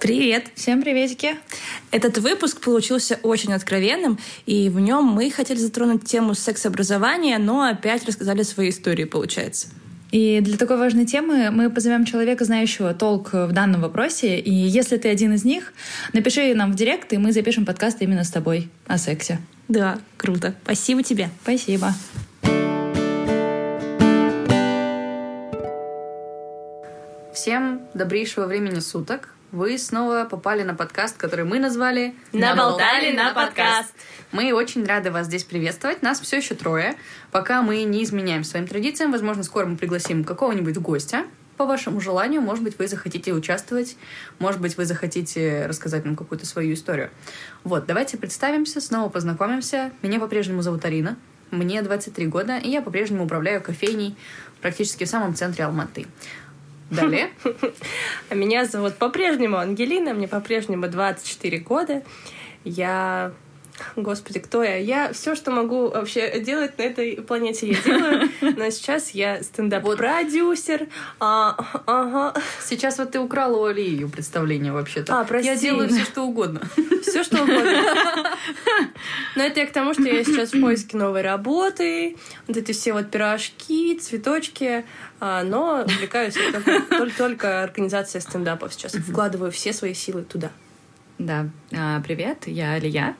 [0.00, 0.46] Привет!
[0.54, 1.36] Всем приветики!
[1.90, 8.06] Этот выпуск получился очень откровенным, и в нем мы хотели затронуть тему секс-образования, но опять
[8.06, 9.68] рассказали свои истории, получается.
[10.10, 14.40] И для такой важной темы мы позовем человека, знающего толк в данном вопросе.
[14.40, 15.74] И если ты один из них,
[16.14, 19.38] напиши нам в директ, и мы запишем подкаст именно с тобой о сексе.
[19.68, 20.54] Да, круто.
[20.64, 21.28] Спасибо тебе.
[21.42, 21.92] Спасибо.
[27.34, 29.34] Всем добрейшего времени суток.
[29.52, 33.92] Вы снова попали на подкаст, который мы назвали «Наболтали на подкаст».
[34.30, 36.02] Мы очень рады вас здесь приветствовать.
[36.02, 36.94] Нас все еще трое.
[37.32, 41.24] Пока мы не изменяем своим традициям, возможно, скоро мы пригласим какого-нибудь гостя,
[41.56, 42.40] по вашему желанию.
[42.40, 43.96] Может быть, вы захотите участвовать,
[44.38, 47.10] может быть, вы захотите рассказать нам какую-то свою историю.
[47.64, 49.90] Вот, давайте представимся, снова познакомимся.
[50.00, 51.18] Меня по-прежнему зовут Арина,
[51.50, 54.16] мне 23 года, и я по-прежнему управляю кофейней
[54.60, 56.06] практически в самом центре Алматы.
[56.90, 57.30] Далее.
[58.28, 62.02] А меня зовут по-прежнему Ангелина, мне по-прежнему 24 года.
[62.64, 63.32] Я
[63.96, 64.76] Господи, кто я?
[64.76, 68.30] Я все, что могу вообще делать на этой планете, я делаю.
[68.40, 70.88] Но сейчас я стендап-продюсер.
[71.18, 71.56] А,
[71.86, 72.34] ага.
[72.64, 75.20] Сейчас вот ты украла у Али ее представление вообще-то.
[75.20, 75.48] А, прости.
[75.48, 76.60] Я делаю все, что угодно.
[77.02, 78.36] Все, что угодно.
[79.36, 82.16] Но это я к тому, что я сейчас в поиске новой работы.
[82.46, 84.84] Вот эти все вот пирожки, цветочки.
[85.20, 88.94] А, но увлекаюсь только, только, организацией стендапов сейчас.
[88.94, 90.50] Вкладываю все свои силы туда.
[91.18, 91.48] Да.
[91.72, 93.16] А, привет, я Алия.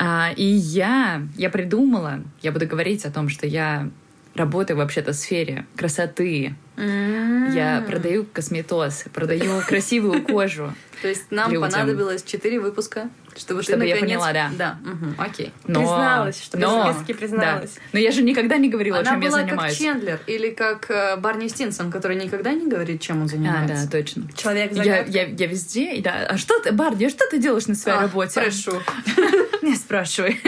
[0.00, 3.90] А, и я, я придумала, я буду говорить о том, что я
[4.36, 6.54] работаю вообще-то в сфере красоты.
[6.76, 7.52] Mm-hmm.
[7.52, 10.72] Я продаю косметоз, продаю красивую кожу.
[11.02, 14.50] То есть нам понадобилось четыре выпуска чтобы, чтобы ты, я поняла, да.
[14.56, 15.52] Да, угу, окей.
[15.66, 15.80] Но...
[15.80, 16.94] Призналась, что но...
[17.06, 17.74] призналась.
[17.74, 17.80] Да.
[17.92, 19.50] Но я же никогда не говорила, Она чем я занимаюсь.
[19.52, 23.28] Она была как Чендлер или как э, Барни Стинсон, который никогда не говорит, чем он
[23.28, 23.74] занимается.
[23.74, 24.28] А, да, точно.
[24.36, 26.00] Человек я, я, я везде.
[26.02, 26.26] Да.
[26.28, 28.40] А что ты, Барни, а что ты делаешь на своей а, работе?
[28.40, 28.72] Прошу.
[29.62, 30.40] Не спрашивай.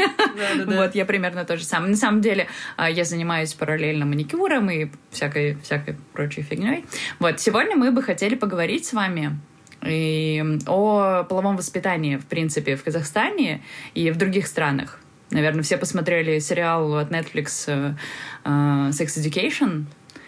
[0.66, 1.90] Вот, я примерно то же самое.
[1.90, 6.84] На самом деле, а, я занимаюсь параллельно маникюром и всякой, всякой прочей фигней.
[7.18, 9.38] Вот, сегодня мы бы хотели поговорить с вами
[9.84, 13.62] и о половом воспитании, в принципе, в Казахстане
[13.94, 15.00] и в других странах.
[15.30, 17.96] Наверное, все посмотрели сериал от Netflix
[18.44, 19.84] uh, Sex Education,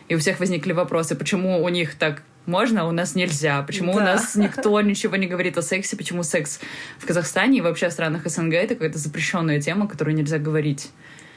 [0.09, 3.63] и у всех возникли вопросы, почему у них так можно, а у нас нельзя.
[3.63, 3.99] Почему да.
[3.99, 5.97] у нас никто ничего не говорит о сексе?
[5.97, 6.61] Почему секс
[6.99, 10.91] в Казахстане и вообще в странах СНГ это какая-то запрещенная тема, которую нельзя говорить?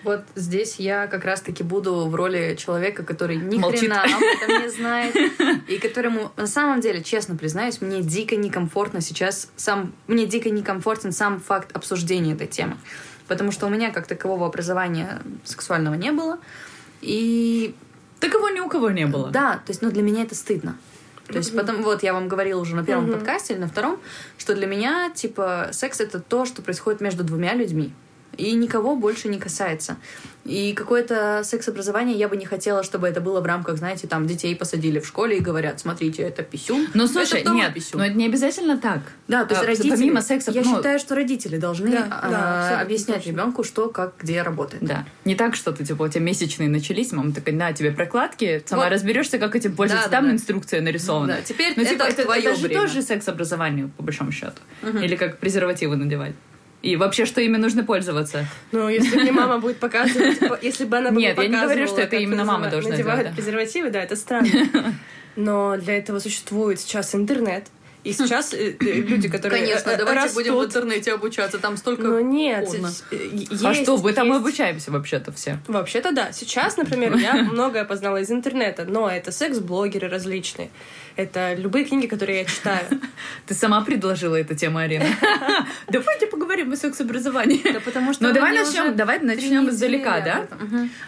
[0.06, 3.80] Вот здесь я как раз-таки буду в роли человека, который ни Молчит.
[3.80, 5.16] хрена об этом не знает,
[5.68, 11.12] и которому, на самом деле, честно признаюсь, мне дико некомфортно сейчас, сам, мне дико некомфортен
[11.12, 12.78] сам факт обсуждения этой темы.
[13.28, 16.38] Потому что у меня как такового образования сексуального не было,
[17.02, 17.74] и...
[18.20, 19.32] Такового ни у кого не было.
[19.32, 20.78] Да, то есть, ну, для меня это стыдно.
[21.28, 23.14] То есть потом, вот я вам говорила уже на первом mm-hmm.
[23.14, 23.98] подкасте или на втором,
[24.38, 27.92] что для меня, типа, секс это то, что происходит между двумя людьми
[28.38, 29.97] и никого больше не касается.
[30.46, 34.56] И какое-то секс-образование я бы не хотела, чтобы это было в рамках, знаете, там детей
[34.56, 36.88] посадили в школе и говорят, смотрите, это писюн.
[36.94, 38.00] Ну, слушай, это нет, писюн.
[38.00, 39.01] но это не обязательно так.
[39.28, 39.90] Да, то есть а, родители...
[39.90, 40.51] Помимо секса...
[40.51, 44.84] Я ну, считаю, что родители должны да, а, да, объяснять ребенку, что, как, где работает.
[44.84, 45.06] Да.
[45.25, 48.84] Не так, что ты, типа, у тебя месячные начались, мама такая, на, тебе прокладки, сама
[48.84, 48.91] вот.
[48.91, 50.09] разберешься, как этим пользоваться.
[50.09, 51.38] Да, Там да, инструкция нарисована.
[51.38, 52.81] Да, теперь ну, это типа, это, твое это же время.
[52.81, 54.62] тоже секс-образование, по большому счету.
[54.84, 55.00] Угу.
[55.00, 56.35] Или как презервативы надевать.
[56.85, 58.46] И вообще, что ими нужно пользоваться?
[58.72, 62.01] Ну, если мне мама будет показывать, если бы она бы Нет, я не говорю, что
[62.01, 63.07] это именно мама должна делать.
[63.07, 64.50] Надевают презервативы, да, это странно.
[65.35, 67.66] Но для этого существует сейчас интернет.
[68.06, 70.36] И сейчас э, э, люди, которые Конечно, э, давайте растут...
[70.36, 75.32] будем в интернете обучаться, там столько Ну нет, есть, а что, мы там обучаемся вообще-то
[75.32, 75.58] все?
[75.68, 76.32] Вообще-то да.
[76.32, 80.70] Сейчас, например, я многое познала из интернета, но это секс-блогеры различные.
[81.16, 82.86] Это любые книги, которые я читаю.
[83.48, 85.06] Ты сама предложила эту тему, Арина.
[85.88, 87.74] Давайте поговорим о секс-образовании.
[87.74, 90.48] Да потому что Ну давай начнем, давай начнем издалека, да?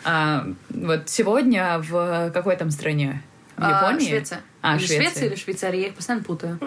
[0.04, 3.22] А, вот сегодня в какой там стране?
[3.56, 4.08] В а, Японии?
[4.08, 4.42] Швеция.
[4.68, 5.02] А, или Швеция.
[5.02, 6.60] Швеция или Швейцария, я их постоянно путаю.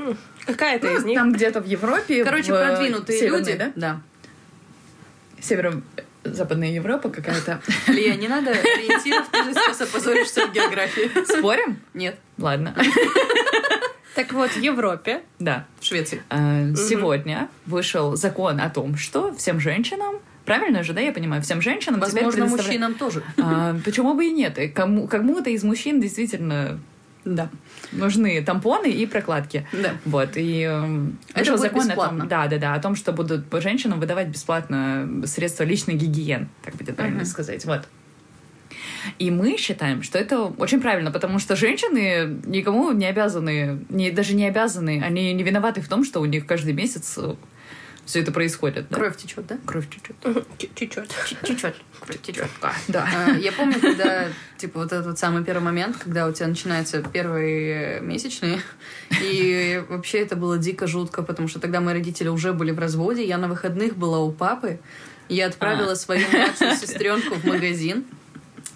[0.46, 1.18] Какая-то ну, из них.
[1.18, 2.24] Там где-то в Европе.
[2.24, 3.54] Короче, в продвинутые люди.
[3.54, 3.72] Да?
[3.76, 4.00] Да.
[5.40, 5.82] Северо
[6.24, 7.60] Западная Европа какая-то.
[7.86, 11.10] Лия, не надо ориентиров, ты же сейчас опозоришься в географии.
[11.38, 11.78] Спорим?
[11.94, 12.18] Нет.
[12.38, 12.74] Ладно.
[14.16, 15.22] Так вот, в Европе.
[15.38, 15.66] Да.
[15.78, 16.22] В Швеции.
[16.30, 21.42] А, сегодня вышел закон о том, что всем женщинам Правильно же, да, я понимаю?
[21.42, 22.62] Всем женщинам Возможно, предоставля...
[22.62, 23.22] мужчинам тоже.
[23.40, 24.58] А, почему бы и нет?
[24.58, 26.80] И кому, кому-то из мужчин действительно
[27.24, 27.50] да.
[27.92, 29.66] нужны тампоны и прокладки.
[29.72, 29.94] Да.
[30.04, 30.36] Вот.
[30.36, 32.16] И э, это будет закон бесплатно.
[32.16, 36.48] О том, да, да, да, о том, что будут женщинам выдавать бесплатно средства личной гигиены,
[36.62, 37.26] так будет правильно uh-huh.
[37.26, 37.64] сказать.
[37.64, 37.86] Вот.
[39.18, 44.34] И мы считаем, что это очень правильно, потому что женщины никому не обязаны, не, даже
[44.34, 47.18] не обязаны, они не виноваты в том, что у них каждый месяц
[48.10, 48.88] все это происходит.
[48.90, 48.96] Да?
[48.96, 49.56] Кровь течет, да?
[49.64, 50.16] Кровь течет.
[50.58, 51.10] Чуть-чуть.
[51.44, 51.74] Чуть-чуть.
[52.00, 52.48] Кровь течет.
[52.88, 53.08] Да.
[53.14, 54.26] А, Я помню, когда,
[54.58, 58.60] типа, вот этот самый первый момент, когда у тебя начинаются первые месячные,
[59.22, 63.24] и вообще это было дико жутко, потому что тогда мои родители уже были в разводе,
[63.24, 64.80] я на выходных была у папы,
[65.28, 65.96] я отправила А.
[65.96, 68.04] свою младшую сестренку в магазин,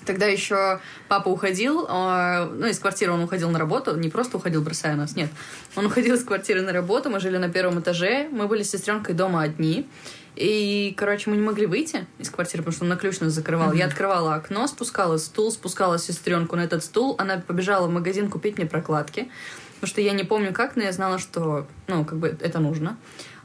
[0.07, 4.63] Тогда еще папа уходил, а, ну, из квартиры он уходил на работу, не просто уходил,
[4.63, 5.31] бросая нас, нет.
[5.77, 9.15] Он уходил из квартиры на работу, мы жили на первом этаже, мы были с сестренкой
[9.15, 9.89] дома одни.
[10.37, 13.73] И, короче, мы не могли выйти из квартиры, потому что он на ключ нас закрывал.
[13.73, 17.15] Я открывала окно, спускала стул, спускала сестренку на этот стул.
[17.19, 19.29] Она побежала в магазин купить мне прокладки.
[19.75, 22.97] Потому что я не помню как, но я знала, что, ну, как бы это нужно.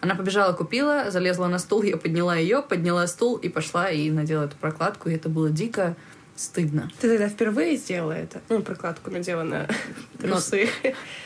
[0.01, 4.45] Она побежала, купила, залезла на стул, я подняла ее, подняла стул и пошла и надела
[4.45, 5.09] эту прокладку.
[5.09, 5.95] И это было дико
[6.39, 6.89] стыдно.
[7.01, 8.41] Ты тогда впервые сделала это?
[8.47, 9.67] Ну, прокладку надела на
[10.19, 10.69] трусы.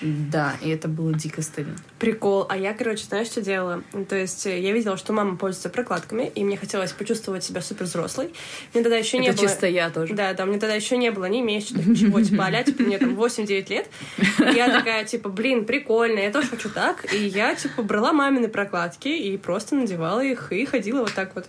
[0.02, 1.76] Да, и это было дико стыдно.
[2.00, 2.48] Прикол.
[2.50, 3.84] А я, короче, знаешь, что делала?
[4.10, 7.86] То есть э, я видела, что мама пользуется прокладками, и мне хотелось почувствовать себя супер
[7.86, 8.34] взрослой.
[8.74, 9.48] Мне тогда еще не Это было...
[9.48, 10.16] чисто я тоже.
[10.16, 13.14] Да, да, мне тогда еще не было ни месячных, ничего, типа, а типа, мне там
[13.14, 13.88] 8-9 лет.
[14.18, 17.14] И я такая, типа, блин, прикольно, я тоже хочу так.
[17.14, 21.46] И я, типа, брала мамины прокладки и просто надевала их и ходила вот так вот.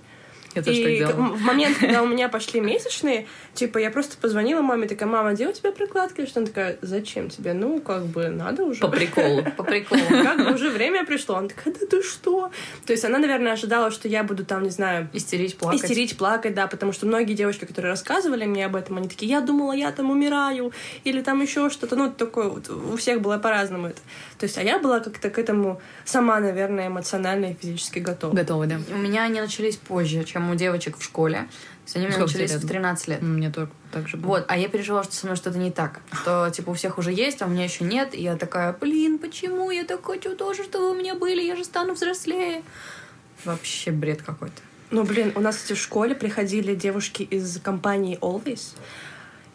[0.55, 1.13] Я тоже так И делала.
[1.13, 5.33] к- в момент, когда у меня пошли месячные, типа, я просто позвонила маме, такая, мама,
[5.33, 6.27] где у тебя прокладки?
[6.27, 7.53] Что она такая, зачем тебе?
[7.53, 8.81] Ну, как бы, надо уже.
[8.81, 9.43] По приколу.
[9.57, 10.01] По приколу.
[10.09, 11.37] Как бы уже время пришло.
[11.37, 12.51] Она такая, да ты что?
[12.87, 15.83] То есть она, наверное, ожидала, что я буду там, не знаю, Истерить, плакать.
[15.83, 19.41] Истерить, плакать, да, потому что многие девочки, которые рассказывали мне об этом, они такие, я
[19.41, 20.73] думала, я там умираю,
[21.05, 24.01] или там еще что-то, ну, такое вот, у всех было по-разному это.
[24.39, 28.35] То есть, а я была как-то к этому сама, наверное, эмоционально и физически готова.
[28.35, 28.81] Готова, да.
[28.93, 31.49] У меня они начались позже, чем у девочек в школе.
[31.85, 33.23] То есть они у меня начались в 13 лет.
[33.23, 34.29] Мне так, так же было.
[34.29, 36.01] Вот, а я переживала, что со мной что-то не так.
[36.13, 38.15] Что, типа, у всех уже есть, а у меня еще нет.
[38.15, 39.71] И я такая, блин, почему?
[39.71, 42.63] Я так хочу тоже, чтобы у меня были, я же стану взрослее.
[43.45, 44.63] Вообще бред какой-то.
[44.91, 48.75] Ну, блин, у нас, кстати, в школе приходили девушки из компании Always,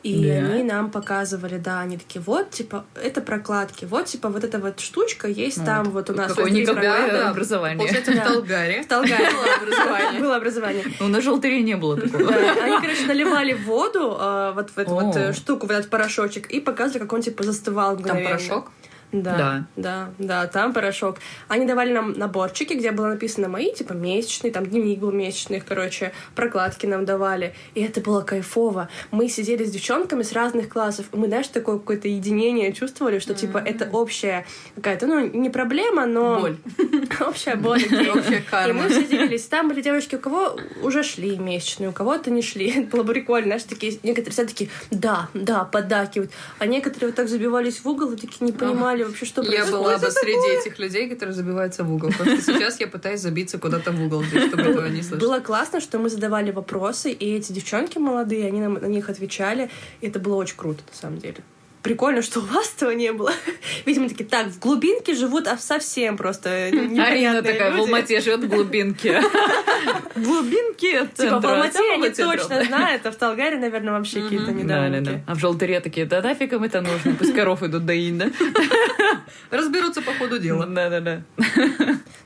[0.03, 0.53] и Да?
[0.53, 4.79] они нам показывали, да, они такие, вот, типа, это прокладки, вот, типа, вот эта вот
[4.79, 6.33] штучка есть Ну, там, вот у нас...
[6.33, 7.77] какое-никакое образование.
[7.77, 8.23] Получается, Да.
[8.23, 8.83] в Талгаре.
[8.83, 10.21] В Толгаре Было образование.
[10.21, 10.83] Было образование.
[10.99, 12.33] Ну, на желтыре не было такого.
[12.33, 16.59] Они, короче, наливали воду э, вот в эту вот э, штуку, в этот порошочек, и
[16.59, 18.71] показывали, как он, типа, застывал Там порошок.
[19.11, 19.65] Да, Да.
[19.75, 21.17] да, да, там порошок.
[21.47, 26.11] Они давали нам наборчики, где было написано мои, типа, месячные, там дневник был месячный, короче,
[26.35, 27.53] прокладки нам давали.
[27.73, 28.87] И это было кайфово.
[29.11, 33.33] Мы сидели с девчонками с разных классов, и мы, знаешь, такое какое-то единение чувствовали, что,
[33.33, 34.45] типа, это общая
[34.75, 36.39] какая-то, ну, не проблема, но...
[36.39, 36.57] Боль.
[37.19, 37.83] Общая боль.
[38.15, 38.83] Общая И карма.
[38.83, 39.45] мы все делились.
[39.45, 42.69] Там были девочки, у кого уже шли месячные, у кого-то не шли.
[42.69, 43.47] Это было бы прикольно.
[43.47, 46.31] Знаешь, такие, некоторые все такие, да, да, поддакивают.
[46.59, 49.71] А некоторые вот так забивались в угол и такие не понимали вообще, что Я происходит.
[49.71, 52.09] была бы среди этих людей, которые забиваются в угол.
[52.17, 55.19] Потому что сейчас я пытаюсь забиться куда-то в угол, чтобы этого не слышать.
[55.19, 59.69] Было классно, что мы задавали вопросы, и эти девчонки молодые, они нам на них отвечали.
[60.01, 61.37] И это было очень круто, на самом деле.
[61.83, 63.31] Прикольно, что у вас этого не было.
[63.85, 67.81] Видимо, такие, так, в глубинке живут а совсем просто Арина такая в люди.
[67.87, 69.21] Алмате живет в глубинке.
[70.15, 71.45] В глубинке от Типа, в.
[71.45, 74.89] Алмате они точно знают, а в Талгаре, наверное, вообще какие-то Да, да, да.
[74.89, 75.23] недоумки.
[75.25, 78.29] А в желтыре такие, да нафиг им это нужно, пусть коров идут доить, да?
[79.49, 80.65] Разберутся по ходу дела.
[80.65, 81.21] Да, да, да.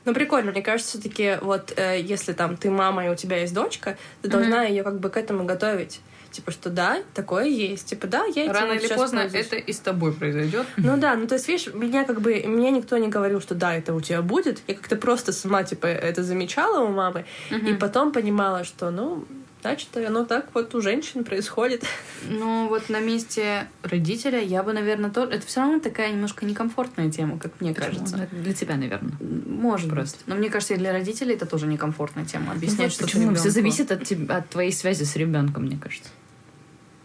[0.04, 3.54] Ну, прикольно, мне кажется, все-таки вот э, если там ты мама и у тебя есть
[3.54, 6.00] дочка, ты должна ее как бы к этому готовить.
[6.34, 7.86] Типа, что да, такое есть.
[7.86, 9.46] Типа, да, я Рано или поздно пользуюсь.
[9.46, 10.66] это и с тобой произойдет.
[10.76, 13.72] Ну да, ну то есть, видишь, меня как бы, меня никто не говорил, что да,
[13.72, 14.60] это у тебя будет.
[14.66, 19.24] Я как-то просто сама, типа, это замечала у мамы, и потом понимала, что, ну,
[19.64, 21.84] значит, оно так вот у женщин происходит.
[22.28, 25.32] Ну, вот на месте родителя я бы, наверное, тоже...
[25.32, 28.16] Это все равно такая немножко некомфортная тема, как мне кажется.
[28.16, 29.14] Это Для тебя, наверное.
[29.20, 30.18] Может Просто.
[30.26, 32.52] Но мне кажется, и для родителей это тоже некомфортная тема.
[32.52, 33.34] Объяснять, что Почему?
[33.36, 36.10] Все зависит от, тебя, от твоей связи с ребенком, мне кажется.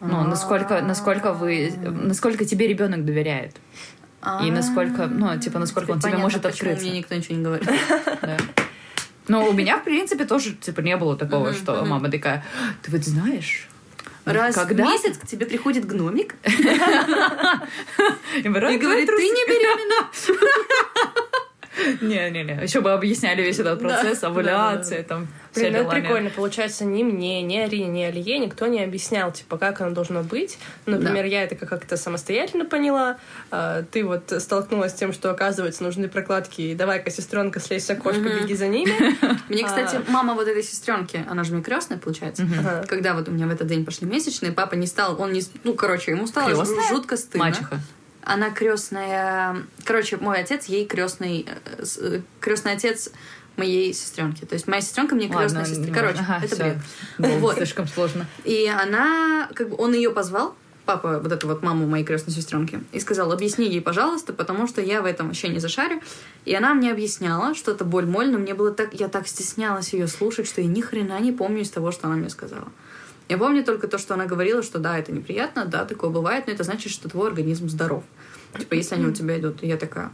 [0.01, 3.55] Ну, насколько, насколько вы, насколько тебе ребенок доверяет.
[4.43, 6.85] И насколько, ну, типа, насколько он тебе может открыться.
[6.85, 7.69] мне никто ничего не говорит.
[9.29, 12.43] Но у меня, в принципе, тоже, типа, не было такого, что мама такая,
[12.81, 13.69] ты вот знаешь,
[14.25, 16.49] Раз когда в месяц к тебе приходит гномик и,
[18.41, 20.09] говорит, ты не беременна.
[22.01, 22.61] Не-не-не.
[22.63, 26.29] Еще бы объясняли весь этот процесс, овуляции, там, Блин, ну это прикольно.
[26.29, 30.57] Получается, ни мне, ни Арине, ни Алие никто не объяснял, типа, как оно должно быть.
[30.85, 33.17] Например, я это как-то самостоятельно поняла.
[33.51, 37.89] А, ты вот столкнулась с тем, что, оказывается, нужны прокладки, и давай-ка, сестренка, слезь с
[37.89, 38.93] окошка, беги за ними.
[39.49, 40.11] Мне, кстати, а.
[40.11, 42.47] мама вот этой сестренки, она же мне крестная, получается.
[42.87, 45.41] Когда вот у меня в этот день пошли месячные, папа не стал, он не...
[45.63, 47.45] Ну, короче, ему стало жутко стыдно.
[47.45, 47.79] Мачеха.
[48.21, 49.55] Она крестная.
[49.85, 51.47] Короче, мой отец ей крестный.
[51.47, 53.11] Э, э, крестный отец
[53.59, 54.45] моей сестренки.
[54.45, 55.93] То есть моя сестренка мне крестная сестра.
[55.93, 56.81] Короче, ага, это
[57.17, 57.39] бред.
[57.39, 57.55] вот.
[57.55, 58.25] Слишком сложно.
[58.43, 62.81] И она, как бы, он ее позвал, папа, вот эту вот маму моей крестной сестренки,
[62.91, 66.01] и сказал, объясни ей, пожалуйста, потому что я в этом вообще не зашарю.
[66.45, 70.07] И она мне объясняла, что это боль-моль, но мне было так, я так стеснялась ее
[70.07, 72.69] слушать, что я ни хрена не помню из того, что она мне сказала.
[73.27, 76.53] Я помню только то, что она говорила, что да, это неприятно, да, такое бывает, но
[76.53, 78.03] это значит, что твой организм здоров.
[78.57, 79.61] Типа, если они у тебя идут.
[79.61, 80.11] И я такая,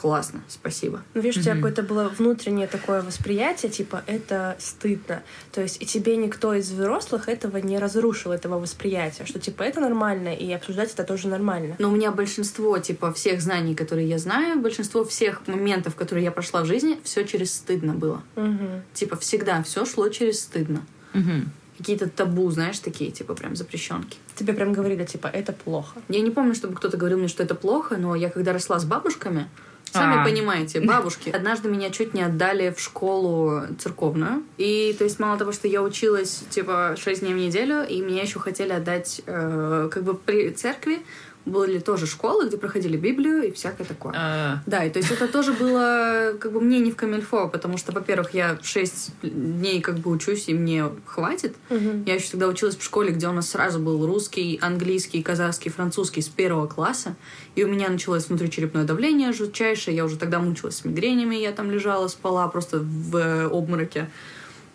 [0.00, 1.02] классно, спасибо.
[1.12, 5.22] Ну, видишь, у тебя какое-то было внутреннее такое восприятие, типа, это стыдно.
[5.52, 9.80] То есть, и тебе никто из взрослых этого не разрушил, этого восприятия, что, типа, это
[9.80, 11.76] нормально, и обсуждать это тоже нормально.
[11.78, 16.30] Но у меня большинство, типа, всех знаний, которые я знаю, большинство всех моментов, которые я
[16.30, 18.22] прошла в жизни, все через стыдно было.
[18.36, 18.82] Угу.
[18.94, 20.82] Типа, всегда все шло через стыдно.
[21.12, 24.18] Угу какие-то табу, знаешь, такие, типа, прям запрещенки.
[24.36, 25.98] Тебе прям говорили, типа, это плохо.
[26.10, 28.84] Я не помню, чтобы кто-то говорил мне, что это плохо, но я когда росла с
[28.84, 29.48] бабушками,
[29.92, 30.24] Сами А-а-а.
[30.24, 31.30] понимаете, бабушки.
[31.30, 34.42] Однажды меня чуть не отдали в школу церковную.
[34.56, 38.22] И, то есть, мало того, что я училась, типа, 6 дней в неделю, и меня
[38.22, 41.00] еще хотели отдать, э, как бы, при церкви,
[41.46, 44.12] были тоже школы, где проходили Библию и всякое такое.
[44.14, 44.62] А-а-а.
[44.66, 47.92] Да, и то есть это тоже было как бы мне не в камильфо, потому что,
[47.92, 51.56] во-первых, я шесть дней как бы учусь, и мне хватит.
[51.70, 52.04] Угу.
[52.06, 56.20] Я еще тогда училась в школе, где у нас сразу был русский, английский, казахский, французский
[56.20, 57.16] с первого класса.
[57.54, 59.96] И у меня началось внутричерепное давление жутчайшее.
[59.96, 64.10] Я уже тогда мучилась с мигренями, я там лежала, спала просто в э, обмороке.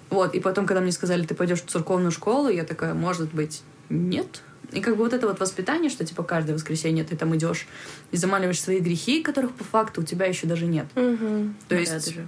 [0.10, 3.63] Вот, и потом, когда мне сказали, ты пойдешь в церковную школу, я такая, может быть,
[3.89, 4.41] нет,
[4.72, 7.67] и как бы вот это вот воспитание, что типа каждое воскресенье ты там идешь
[8.12, 10.88] и замаливаешь свои грехи, которых по факту у тебя еще даже нет.
[10.95, 11.53] Угу.
[11.67, 12.13] То есть...
[12.13, 12.27] же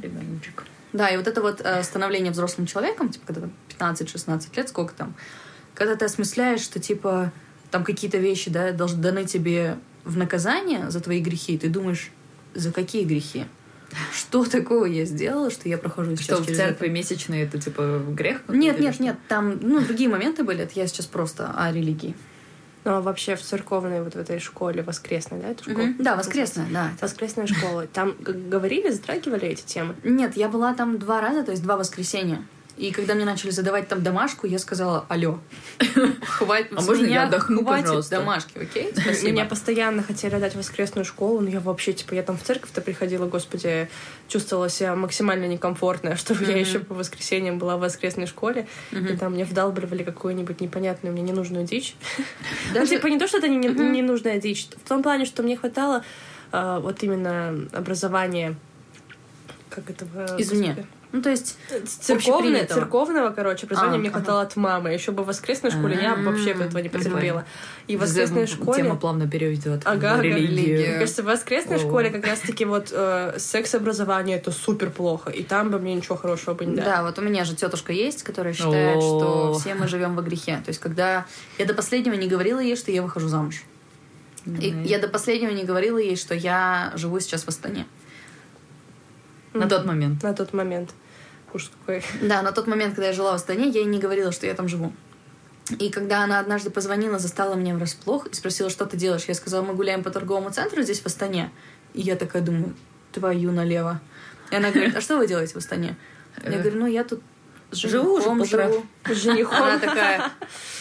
[0.00, 0.64] ребеночек.
[0.92, 4.94] Да, и вот это вот э, становление взрослым человеком, типа, когда там 15-16 лет, сколько
[4.94, 5.14] там,
[5.74, 7.32] когда ты осмысляешь, что, типа,
[7.70, 12.10] там какие-то вещи, да, должны даны тебе в наказание за твои грехи, ты думаешь,
[12.54, 13.44] за какие грехи?
[14.14, 16.94] Что такого я сделала, что я прохожу сейчас Что в церкви это?
[16.94, 18.42] месячные это типа грех?
[18.48, 19.02] Нет, нет, что?
[19.02, 22.14] нет, там ну, другие моменты были, это я сейчас просто о религии.
[22.84, 25.86] Ну, а вообще в церковной вот в этой школе воскресной, да, эту школу?
[25.86, 26.02] Mm-hmm.
[26.02, 26.90] Да, воскресная, да.
[27.00, 27.86] Воскресная школа.
[27.86, 29.96] Там говорили, затрагивали эти темы?
[30.02, 32.42] Нет, я была там два раза, то есть два воскресенья.
[32.80, 35.38] И когда мне начали задавать там домашку, я сказала, алло,
[36.26, 38.16] хватит, а можно я отдохну, хватит пожалуйста?
[38.16, 38.90] домашки, окей?
[38.96, 39.32] Спасибо.
[39.32, 42.80] Меня постоянно хотели отдать в воскресную школу, но я вообще, типа, я там в церковь-то
[42.80, 43.90] приходила, господи,
[44.28, 46.52] чувствовала себя максимально некомфортно, чтобы mm-hmm.
[46.52, 49.12] я еще по воскресеньям была в воскресной школе, mm-hmm.
[49.12, 51.96] и там мне вдалбливали какую-нибудь непонятную мне ненужную дичь.
[52.72, 52.92] Даже...
[52.92, 53.90] Ну, типа, не то, что это не, mm-hmm.
[53.90, 56.02] ненужная дичь, в том плане, что мне хватало
[56.52, 58.54] э, вот именно образования
[59.68, 60.06] как это
[60.38, 60.68] извне.
[60.68, 64.48] Господи, ну, то есть церковное, церковного, короче, образования а, мне хватало ага.
[64.48, 64.92] от мамы.
[64.92, 67.44] Еще бы в воскресной школе я вообще бы этого не потерпела.
[67.88, 68.82] И в воскресной школе...
[68.82, 70.80] Тема плавно перейдет ага, религию.
[70.80, 75.30] Мне кажется, в воскресной школе как раз-таки вот э, секс-образование это супер плохо.
[75.30, 76.86] И там бы мне ничего хорошего бы не дали.
[76.86, 80.60] Да, вот у меня же тетушка есть, которая считает, что все мы живем во грехе.
[80.64, 81.26] То есть, когда
[81.58, 83.64] я до последнего не говорила ей, что я выхожу замуж.
[84.46, 84.84] Mm-hmm.
[84.84, 87.86] И я до последнего не говорила ей, что я живу сейчас в Астане.
[89.52, 90.22] На тот момент.
[90.22, 90.90] На тот момент.
[91.52, 92.02] Уж какой.
[92.22, 94.54] Да, на тот момент, когда я жила в Астане, я ей не говорила, что я
[94.54, 94.92] там живу.
[95.78, 99.62] И когда она однажды позвонила, застала меня врасплох и спросила, что ты делаешь, я сказала,
[99.62, 101.50] мы гуляем по торговому центру здесь в Астане.
[101.94, 102.74] И я такая думаю,
[103.12, 104.00] твою налево.
[104.50, 105.96] И она говорит, а что вы делаете в Астане?
[106.44, 107.22] Я говорю, ну я тут
[107.72, 108.68] Живу уже полтора.
[108.68, 108.86] Живу.
[109.04, 109.62] С женихом.
[109.62, 110.30] Она такая,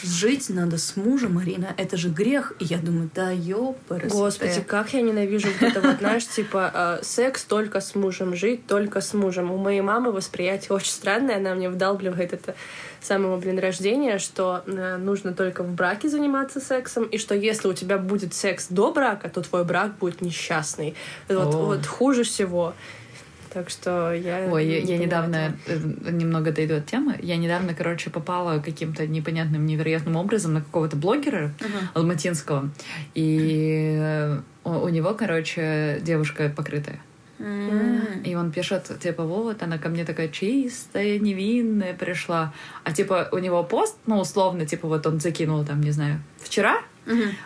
[0.03, 2.53] жить надо с мужем, Марина, это же грех.
[2.59, 4.11] И я думаю, да ёпрст.
[4.11, 8.67] Господи, как я ненавижу вот это вот, знаешь, типа, э, секс только с мужем, жить
[8.67, 9.51] только с мужем.
[9.51, 12.55] У моей мамы восприятие очень странное, она мне вдалбливает это
[13.01, 17.67] с самого, блин, рождения, что э, нужно только в браке заниматься сексом, и что если
[17.67, 20.95] у тебя будет секс до брака, то твой брак будет несчастный.
[21.27, 22.73] Вот, вот хуже всего.
[23.51, 24.47] Так что я...
[24.51, 26.11] Ой, я, я недавно, этого.
[26.11, 31.53] немного дойду от темы, я недавно, короче, попала каким-то непонятным, невероятным образом на какого-то блогера
[31.59, 31.87] uh-huh.
[31.95, 32.69] алматинского,
[33.15, 36.99] и э, у, у него, короче, девушка покрытая.
[37.39, 38.23] Mm.
[38.23, 42.53] И он пишет, типа, вот, она ко мне такая чистая, невинная пришла.
[42.83, 46.81] А, типа, у него пост, ну, условно, типа, вот он закинул там, не знаю, вчера,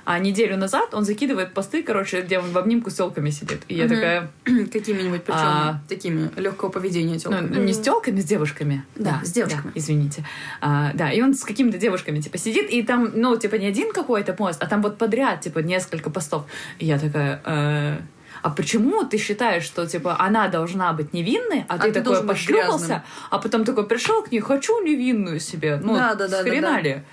[0.06, 3.62] А неделю назад он закидывает посты, короче, где он в обнимку с телками сидит.
[3.68, 4.32] И я такая...
[4.74, 5.82] Какими-нибудь, причем А.
[5.88, 7.66] такими легкого поведения Ну, телками.
[7.66, 8.84] не с телками, с девушками.
[8.96, 9.64] Да, с девушками.
[9.66, 10.26] да, извините.
[10.62, 13.94] А, да, и он с какими-то девушками, типа, сидит, и там, ну, типа, не один
[13.94, 16.46] какой-то пост, а там вот подряд, типа, несколько постов.
[16.80, 17.42] И я такая...
[17.46, 17.98] э,
[18.42, 22.28] а почему ты считаешь, что, типа, она должна быть невинной, а, А ты, ты такой
[22.28, 25.80] пошлепался, а потом такой пришел к ней, хочу невинную себе.
[25.82, 26.80] Ну, Да, да, да, с да, хрена да.
[26.82, 27.04] ли?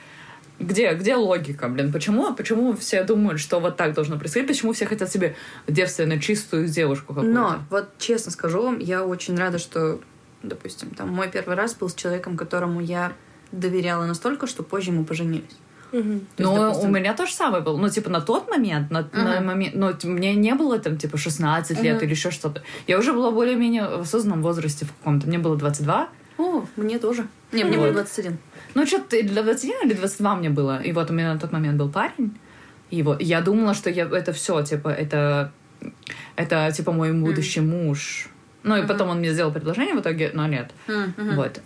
[0.60, 1.90] Где, где логика, блин?
[1.92, 4.46] Почему, почему все думают, что вот так должно происходить?
[4.48, 5.34] Почему все хотят себе
[5.66, 7.34] девственно чистую девушку какую-то?
[7.40, 10.00] Но, вот честно скажу вам, я очень рада, что,
[10.42, 13.12] допустим, там мой первый раз был с человеком, которому я
[13.52, 15.56] доверяла настолько, что позже мы поженились.
[15.92, 16.06] Есть,
[16.38, 17.76] Ну, допустим- у меня то же самое было.
[17.76, 19.40] Ну, типа, на тот момент, на, на Ага.
[19.40, 22.04] момент, ну, т- мне не было там, типа, 16 лет Ага.
[22.04, 22.62] или еще что-то.
[22.86, 25.26] Я уже была более-менее в осознанном возрасте в каком-то.
[25.26, 26.08] Мне было 22.
[26.38, 27.26] О, мне тоже.
[27.50, 27.86] Не, мне Вот.
[27.86, 28.38] было 21.
[28.74, 30.80] Ну, что-то для 21 или 22 мне было.
[30.82, 32.38] И вот у меня на тот момент был парень.
[32.90, 35.52] И вот я думала, что я, это все, типа, это,
[36.36, 38.28] это, типа, мой будущий муж.
[38.62, 40.70] Ну, и потом он мне сделал предложение в итоге, но нет.
[40.86, 41.36] Мгм.
[41.36, 41.60] Вот.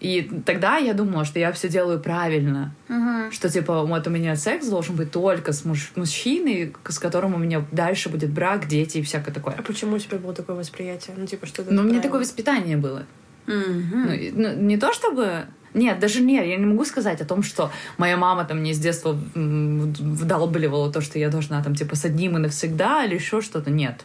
[0.00, 2.74] И тогда я думала, что я все делаю правильно.
[2.88, 3.32] Мгм.
[3.32, 7.38] Что, типа, вот у меня секс должен быть только с муж- мужчиной, с которым у
[7.38, 9.54] меня дальше будет брак, дети и всякое такое.
[9.58, 11.16] А почему у тебя было такое восприятие?
[11.16, 13.04] Ну, типа, что это Но у меня такое воспитание было.
[13.46, 14.06] Мгм.
[14.06, 15.46] Ну, ну, не то чтобы...
[15.74, 18.78] Нет, даже нет, я не могу сказать о том, что моя мама там мне с
[18.78, 23.70] детства вдалбливала то, что я должна там типа с одним и навсегда или еще что-то.
[23.70, 24.04] Нет.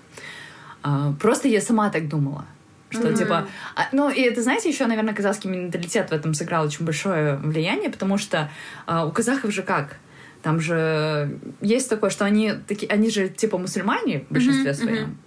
[0.81, 2.45] А, просто я сама так думала.
[2.89, 3.15] Что Мгм.
[3.15, 3.47] типа...
[3.75, 7.91] а, ну, и это, знаете, еще, наверное, казахский менталитет в этом сыграл очень большое влияние,
[7.91, 8.49] потому что
[8.87, 9.97] а, у казахов же как?
[10.41, 15.17] Там же есть такое, что они такие, они же типа мусульмане в большинстве Мгм, своем.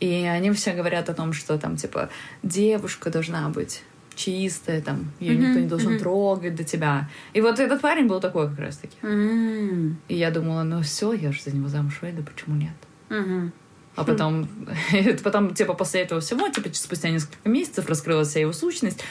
[0.00, 2.08] И они все говорят о том, что там типа
[2.42, 3.82] девушка должна быть
[4.14, 6.00] чистая, там, ее Мгм, никто не должен мгм.
[6.00, 7.08] трогать до тебя.
[7.34, 8.96] И вот этот парень был такой как раз таки.
[9.02, 9.98] М.
[10.08, 12.74] И я думала, ну все, я же за него замуж выйду, почему нет?
[13.10, 13.52] Мгм.
[13.94, 14.48] А потом,
[15.24, 19.02] потом, типа, после этого всего, типа, спустя несколько месяцев раскрылась вся его сущность.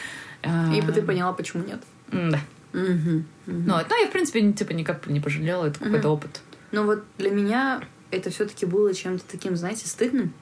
[0.43, 1.81] И ты поняла, почему нет.
[2.11, 2.39] Да.
[2.73, 3.25] Мгм.
[3.45, 6.41] Ну, ну, я, в принципе, типа, никак не пожалела, это какой-то опыт.
[6.71, 7.81] Но вот для меня
[8.11, 10.33] это все-таки было чем-то таким, знаете, стыдным.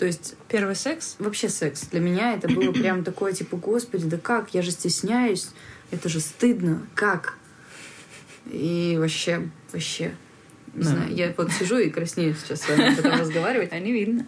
[0.00, 1.16] То есть Первый секс?
[1.18, 1.82] вообще секс.
[1.82, 5.50] Для меня это было прям такое, типа, господи, да как, я же стесняюсь,
[5.90, 7.34] это же стыдно, как?
[8.46, 10.14] И вообще, вообще,
[10.74, 10.88] не Да.
[10.90, 13.72] знаю, я вот сижу и краснею сейчас с вами об этом разговаривать.
[13.72, 14.26] А не видно.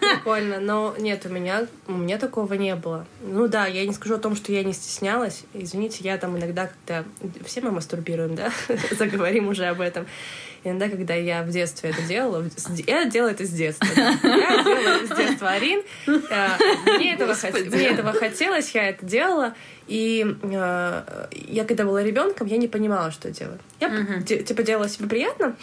[0.00, 3.06] Прикольно, но нет, у меня, у меня такого не было.
[3.22, 5.44] Ну да, я не скажу о том, что я не стеснялась.
[5.54, 7.04] Извините, я там иногда как-то...
[7.44, 8.50] Все мы мастурбируем, да?
[8.90, 10.06] Заговорим уже об этом.
[10.64, 12.44] Иногда, когда я в детстве это делала,
[12.86, 13.88] я делала это с детства.
[13.96, 14.10] да.
[14.22, 15.82] Я делала это с детства Арин.
[16.06, 16.48] Э,
[16.98, 19.54] Мне этого, хот- мне этого хотелось, я это делала.
[19.92, 23.58] И э, я, когда была ребенком, я не понимала, что делаю.
[23.80, 23.88] Я
[24.26, 25.54] де- типа делала себе приятно,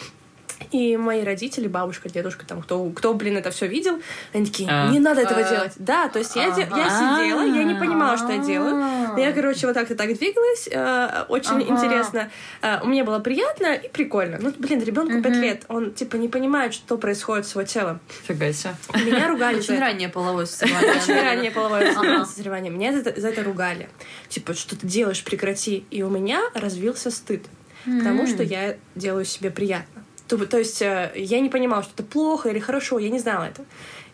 [0.70, 4.00] и мои родители, бабушка, дедушка, там, кто, кто блин, это все видел,
[4.32, 4.90] они такие, А.
[4.90, 5.48] не надо этого А.
[5.50, 5.72] делать.
[5.76, 6.90] Да, то есть я, я Ага.
[6.90, 8.74] сидела, я не понимала, что я делаю.
[8.76, 9.12] А.
[9.14, 12.30] Но я, короче, вот так-то так двигалась, э, очень интересно.
[12.62, 14.38] Э, Мне было приятно и прикольно.
[14.40, 18.00] Ну, блин, ребенку пять лет, он, типа, не понимает, что происходит с его телом.
[18.26, 18.74] Фига себе.
[18.94, 20.92] Меня ругали Очень раннее половое созревание.
[20.92, 21.94] Очень раннее половое
[22.24, 22.70] созревание.
[22.70, 23.88] Меня за это, за это ругали.
[24.28, 25.84] Типа, что ты делаешь, прекрати.
[25.90, 27.44] И у меня развился стыд
[27.84, 29.99] к тому, что я делаю себе приятно.
[30.30, 33.46] То, то есть э, я не понимала, что это плохо или хорошо, я не знала
[33.46, 33.62] это.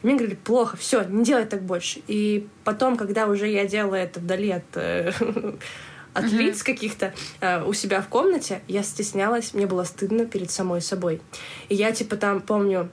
[0.02, 2.00] И мне говорили, плохо, все, не делай так больше.
[2.07, 5.12] И потом, когда уже я делала это вдали от, э,
[6.14, 10.81] от лиц каких-то э, у себя в комнате, я стеснялась, мне было стыдно перед самой
[10.81, 11.20] собой.
[11.68, 12.88] И я, типа, там помню,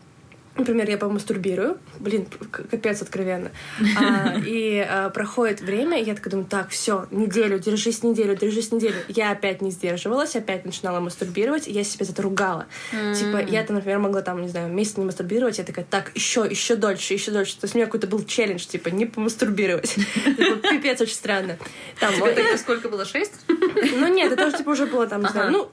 [0.56, 3.50] Например, я помастурбирую, блин, капец откровенно,
[3.98, 8.72] А, и а, проходит время, и я такая думаю, так, все, неделю, держись неделю, держись
[8.72, 8.96] неделю.
[9.08, 12.68] Я опять не сдерживалась, опять начинала мастурбировать, и я себя это ругала.
[12.92, 16.46] Типа, я там, например, могла там, не знаю, месяц не мастурбировать, я такая, так, еще,
[16.48, 17.54] еще дольше, еще дольше.
[17.60, 19.96] То есть у меня какой-то был челлендж, типа, не помастурбировать.
[19.96, 21.58] Типа, Пипец, очень странно.
[22.00, 23.06] Там, Тебе тогда сколько было?
[23.06, 23.34] Шесть?
[23.48, 25.72] ну нет, это уже типа уже было там, не знаю, ну,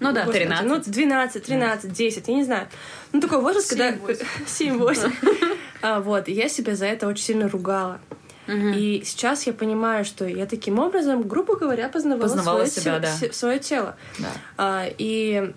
[0.00, 0.66] Ну да, Господи, 13.
[0.68, 2.68] Ну, 12, 13, 10, я не знаю.
[3.12, 3.90] Ну, такой возраст, когда...
[3.92, 5.12] 7-8.
[5.82, 8.00] А, Вот, и я себя за это очень сильно ругала.
[8.48, 13.26] И сейчас я понимаю, что я таким образом, грубо говоря, познавала, Познавала свое, себя, те-
[13.26, 13.32] да.
[13.34, 13.96] свое тело.
[14.18, 14.28] Да.
[14.56, 15.52] А, и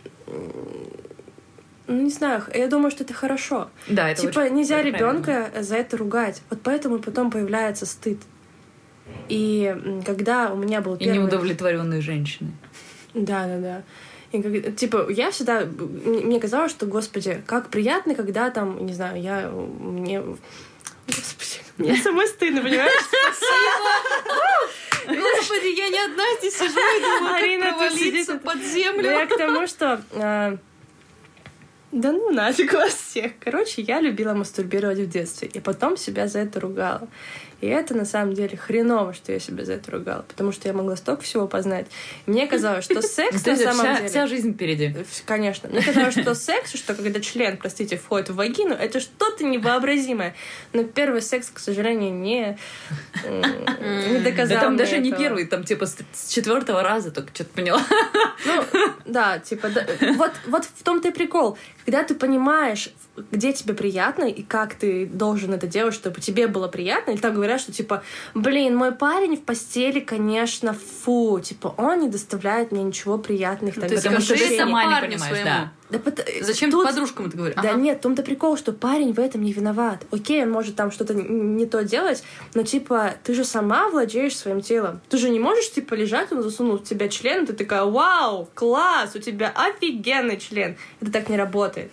[1.88, 3.69] ну, не знаю, я думаю, что это хорошо.
[3.88, 6.41] Да, это типа очень- нельзя ребенка за это ругать.
[6.49, 8.19] Вот поэтому потом появляется стыд.
[9.30, 9.73] И
[10.06, 11.19] когда у меня был И первый...
[11.19, 12.51] неудовлетворенные женщины.
[13.13, 13.84] Да, да, да.
[14.32, 15.65] И как- типа, я всегда...
[15.65, 19.50] Мне казалось, что, господи, как приятно, когда там, не знаю, я...
[19.50, 20.22] Мне...
[21.08, 22.91] Господи, мне самой стыдно, понимаешь?
[25.08, 29.12] Господи, я не одна здесь сижу и думаю, Арина как провалиться под Ну, землю.
[29.12, 30.02] я к тому, что...
[30.13, 30.58] а,
[31.91, 33.32] Да ну нафиг вас всех.
[33.39, 37.08] Короче, я любила мастурбировать в детстве, и потом себя за это ругала.
[37.62, 40.74] И это на самом деле хреново, что я себя за это ругала, потому что я
[40.74, 41.86] могла столько всего познать.
[42.26, 44.10] Мне казалось, что секс на самом деле...
[44.10, 44.95] вся жизнь впереди.
[45.26, 45.69] Конечно.
[45.69, 50.36] Мне казалось, что секс, что когда член, простите, входит в вагину, это что-то невообразимое.
[50.74, 52.58] Но первый секс, к сожалению, не,
[53.24, 55.97] не доказал Да там даже не первый, там типа с,
[56.30, 57.82] четвертого раза только что-то поняла.
[58.43, 58.63] Ну,
[59.06, 59.69] да, типа,
[60.15, 61.60] вот, вот в том-то и прикол.
[61.86, 62.89] Когда ты понимаешь,
[63.32, 67.34] где тебе приятно и как ты должен это делать, чтобы тебе было приятно, или там
[67.34, 72.84] говорят, что типа, блин, мой парень в постели, конечно, фу, типа, он не доставляет мне
[72.84, 73.76] ничего приятных.
[73.76, 75.46] там, ты Потому что скажи ты это сама не понимаешь, своему.
[75.46, 75.72] да.
[75.90, 77.56] Да пот- Зачем тут- ты подружкам это говоришь?
[77.62, 77.80] Да Ага.
[77.82, 80.04] нет, в том-то прикол, что парень в этом не виноват.
[80.12, 84.62] Окей, он может там что-то не то делать, но типа ты же сама владеешь своим
[84.62, 85.02] телом.
[85.10, 88.48] Ты же не можешь типа лежать, он засунул в тебя член, и ты такая, вау,
[88.54, 90.78] класс, у тебя офигенный член.
[91.02, 91.92] Это так не работает.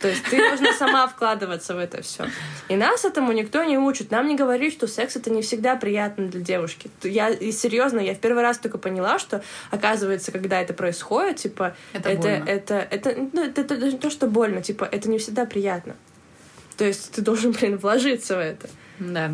[0.00, 2.26] То есть ты должна сама вкладываться в это все.
[2.68, 4.10] И нас этому никто не учит.
[4.10, 6.90] Нам не говорит, что секс это не всегда приятно для девушки.
[7.02, 11.74] Я и серьезно, я в первый раз только поняла, что оказывается, когда это происходит, типа
[11.94, 12.44] Это это больно.
[12.46, 15.96] это это, ну, это, это даже не то, что больно, типа это не всегда приятно.
[16.76, 18.68] То есть ты должен, блин, вложиться в это.
[18.98, 19.30] Да.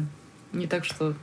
[0.52, 1.14] Не так, что...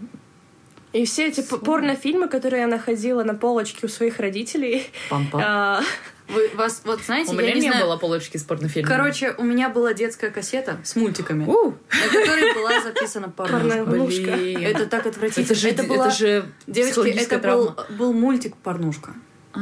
[0.92, 5.82] И все эти п- порнофильмы, которые я находила на полочке у своих родителей, Пам-пам.
[6.30, 7.86] Вы, вас, вот знаете, У я меня не не знаю...
[7.86, 8.92] было полочки с порнофильмами.
[8.92, 14.32] Короче, у меня была детская кассета с мультиками, У, на которой была записана порнушка.
[14.32, 15.46] Это так отвратительно.
[15.46, 16.08] Это же, это была...
[16.08, 19.14] это же Девочки, это был, был мультик «Порнушка».
[19.52, 19.60] А.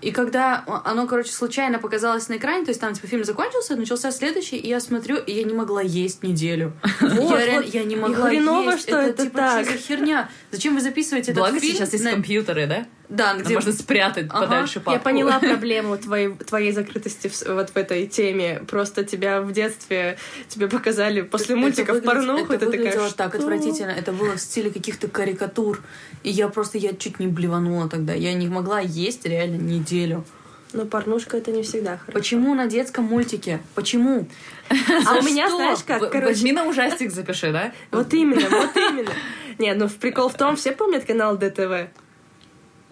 [0.00, 4.12] И когда оно, короче, случайно показалось на экране, то есть там, типа, фильм закончился, начался
[4.12, 6.72] следующий, и я смотрю, и я не могла есть неделю.
[7.00, 7.74] Вот, я, вот.
[7.74, 8.82] я не могла хреново, есть.
[8.84, 9.64] что это типа, так.
[9.64, 10.28] что за херня?
[10.50, 11.74] Зачем вы записываете этот Благо фильм?
[11.74, 12.86] сейчас есть на- компьютеры, да?
[13.08, 13.54] Да, где...
[13.54, 14.40] можно спрятать Ага.
[14.46, 14.92] подальше папку.
[14.92, 18.62] я поняла проблему твоей, твоей закрытости в, вот в этой теме.
[18.66, 20.16] Просто тебя в детстве
[20.48, 23.90] тебе показали после Это мультиков выглядит- порнуху, и это ты такая, выглядело так «Что?» отвратительно.
[23.90, 25.82] Это было в стиле каких-то карикатур.
[26.22, 28.14] И я просто, я чуть не блеванула тогда.
[28.14, 30.24] Я не могла есть реально неделю.
[30.72, 32.12] Но порнушка это не всегда хорошо.
[32.12, 33.60] Почему на детском мультике?
[33.76, 34.26] Почему?
[34.70, 35.56] А у меня, Что?
[35.56, 37.72] знаешь как, короче, Возьми на ужастик запиши, да?
[37.92, 39.10] вот именно, вот именно.
[39.58, 41.90] Не, ну в прикол в том, все помнят канал ДТВ?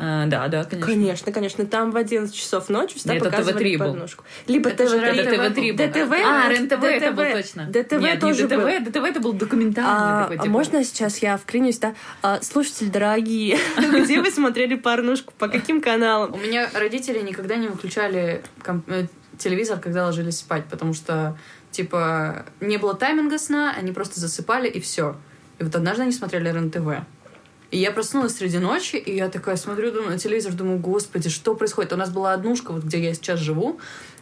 [0.05, 0.87] А, да, да, конечно.
[0.93, 1.65] Конечно, конечно.
[1.65, 3.87] Там в 11 часов ночи всегда Нет, показывали ТВ-3 был.
[3.93, 4.25] порнушку.
[4.49, 5.07] Либо Это же ТВ-3.
[5.21, 5.77] Это ТВ-3 был.
[5.77, 6.13] ДТВ?
[6.27, 7.33] А, РЕН-ТВ это был ДТВ.
[7.33, 7.67] точно.
[7.67, 8.67] ДТВ Нет, тоже не был.
[8.67, 10.53] ДТВ, ДТВ это был документальный А, такой, а типа.
[10.53, 11.95] можно сейчас я вклинюсь, да?
[12.21, 15.33] А, слушатели дорогие, где вы смотрели порнушку?
[15.39, 16.35] По каким каналам?
[16.35, 19.07] У меня родители никогда не выключали комп- э,
[19.39, 21.39] телевизор, когда ложились спать, потому что,
[21.71, 25.17] типа, не было тайминга сна, они просто засыпали, и все.
[25.61, 27.05] И вот однажды они смотрели РЕН-ТВ.
[27.73, 31.55] И я проснулась среди ночи, и я такая смотрю думаю, на телевизор, думаю, господи, что
[31.55, 31.95] происходит?
[31.95, 33.81] У нас была однушка, вот где я сейчас живу,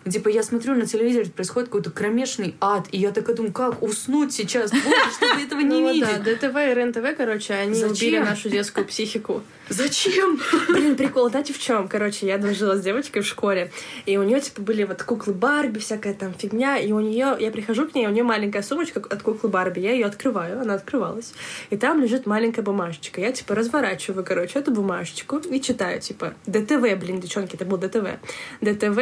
[0.08, 4.32] типа, я смотрю на телевизоре, происходит какой-то кромешный ад, и я такая думаю, как уснуть
[4.32, 4.84] сейчас, боже,
[5.16, 6.08] чтобы этого не Ну видеть?
[6.24, 7.90] да, ДТВ и РЕН-ТВ, короче, они Зачем?
[7.92, 9.42] убили нашу детскую психику.
[9.68, 10.40] Зачем?
[10.68, 11.86] Блин, прикол, знаете в чем?
[11.86, 13.70] Короче, я дружила с девочкой в школе,
[14.04, 17.50] и у нее типа были вот куклы Барби, всякая там фигня, и у нее, я
[17.52, 21.34] прихожу к ней, у нее маленькая сумочка от куклы Барби, я ее открываю, она открывалась,
[21.70, 26.80] и там лежит маленькая бумажечка, я типа разворачиваю, короче, эту бумажечку и читаю, типа, ДТВ,
[26.98, 28.18] блин, девчонки, это был ДТВ,
[28.60, 28.98] ДТВ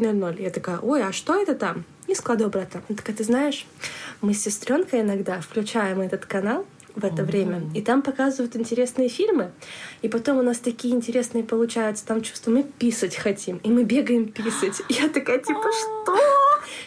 [0.00, 1.84] 23.00, я такая, ой, а что это там?
[2.06, 2.82] И складываю обратно.
[2.88, 3.66] Она такая, ты знаешь,
[4.20, 7.62] мы с сестренкой иногда включаем этот канал, в это время.
[7.74, 9.52] И там показывают интересные фильмы.
[10.02, 12.50] И потом у нас такие интересные получаются там чувства.
[12.50, 13.58] Мы писать хотим.
[13.58, 14.82] И мы бегаем писать.
[14.88, 15.62] И я такая, типа,
[16.04, 16.16] что?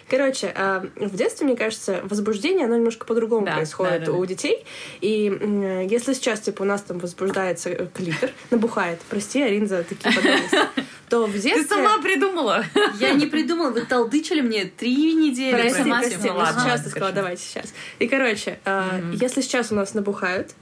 [0.09, 4.25] Короче, а, в детстве, мне кажется, возбуждение, оно немножко по-другому Да, происходит да, да, у
[4.25, 4.65] детей.
[5.01, 10.57] И если сейчас, типа, у нас там возбуждается клитор, набухает, прости, Арин, за такие подробности,
[11.13, 11.61] то в детстве...
[11.61, 12.65] Ты сама придумала.
[12.99, 15.51] Я не придумала, вы толдычили мне три недели.
[15.61, 17.71] Прости, прости, сейчас ты сказала, давайте сейчас.
[17.99, 20.53] И, короче, а, если сейчас у нас набухают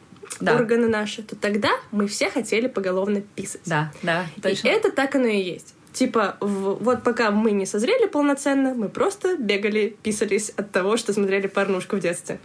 [0.41, 0.55] Да.
[0.55, 3.61] органы наши, то тогда мы все хотели поголовно писать.
[3.65, 4.67] Да, да, И точно.
[4.67, 5.73] это так оно и есть.
[5.93, 11.13] Типа, в- вот пока мы не созрели полноценно, мы просто бегали, писались от того, что
[11.13, 12.39] смотрели порнушку в детстве.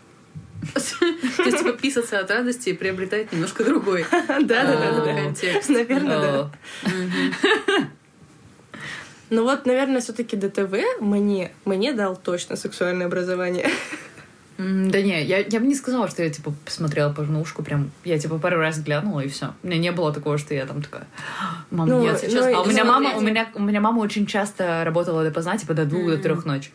[0.74, 5.14] То есть, типа, писаться от радости приобретает немножко другой Да-да-да.
[5.14, 5.68] контекст.
[5.68, 6.50] Наверное, да.
[9.30, 13.68] Ну вот, наверное, все таки ДТВ мне, мне дал точно сексуальное образование.
[14.58, 18.38] Да не, я, я бы не сказала, что я, типа, посмотрела порнушку, прям, я, типа,
[18.38, 19.52] пару раз глянула, и все.
[19.62, 21.06] У меня не было такого, что я там такая,
[21.70, 22.46] мам, Ну, я сейчас...
[22.46, 25.74] ну, а у меня, мама, у, меня, у меня мама очень часто работала допоздна, типа,
[25.74, 26.70] до двух, до трех ночи.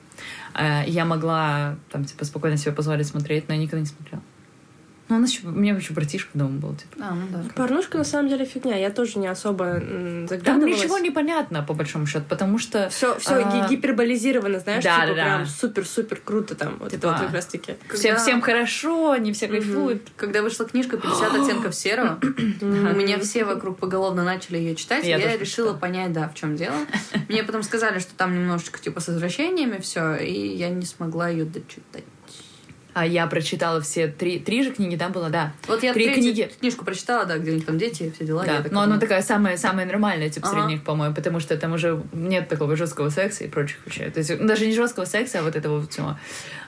[0.54, 4.22] Э, Я могла, там, типа, спокойно себе позволить смотреть, но я никогда не смотрела.
[5.12, 6.96] Ну, у нас еще, у меня еще братишка дома был, типа.
[7.02, 7.44] А, ну да.
[7.54, 8.78] Порнушка на самом деле фигня.
[8.78, 10.80] Я тоже не особо м, Там заглядывалась.
[10.84, 12.90] ничего не понятно, по большому счету, потому что...
[12.90, 13.68] Все, все А.
[13.70, 15.24] гиперболизировано, знаешь, Да, типа да, да.
[15.26, 16.78] прям супер-супер круто там.
[16.80, 17.74] Вот Типа, это вот как раз таки.
[17.94, 20.08] Всем, Когда- всем хорошо, они все кайфуют.
[20.16, 22.18] Когда вышла книжка «50 оттенков серого»,
[22.62, 25.78] у меня все вокруг поголовно начали ее читать, Я я решила прочитала.
[25.78, 26.76] понять, да, в чем дело.
[27.28, 31.44] Мне потом сказали, что там немножечко типа с извращениями все, и я не смогла ее
[31.44, 32.06] дочитать.
[32.94, 35.54] А я прочитала все три, три же книги, да, было, да.
[35.68, 36.52] Вот я Три книги.
[36.60, 38.44] книжку прочитала, да, где у них там дети все дела.
[38.46, 40.58] Да, такая но она такая самая, самая нормальная, типа, Ага.
[40.62, 44.10] среди них, по-моему, потому что там уже нет такого жесткого секса и прочих вещей.
[44.10, 46.18] То есть ну, даже не жесткого секса, а вот этого вот всего.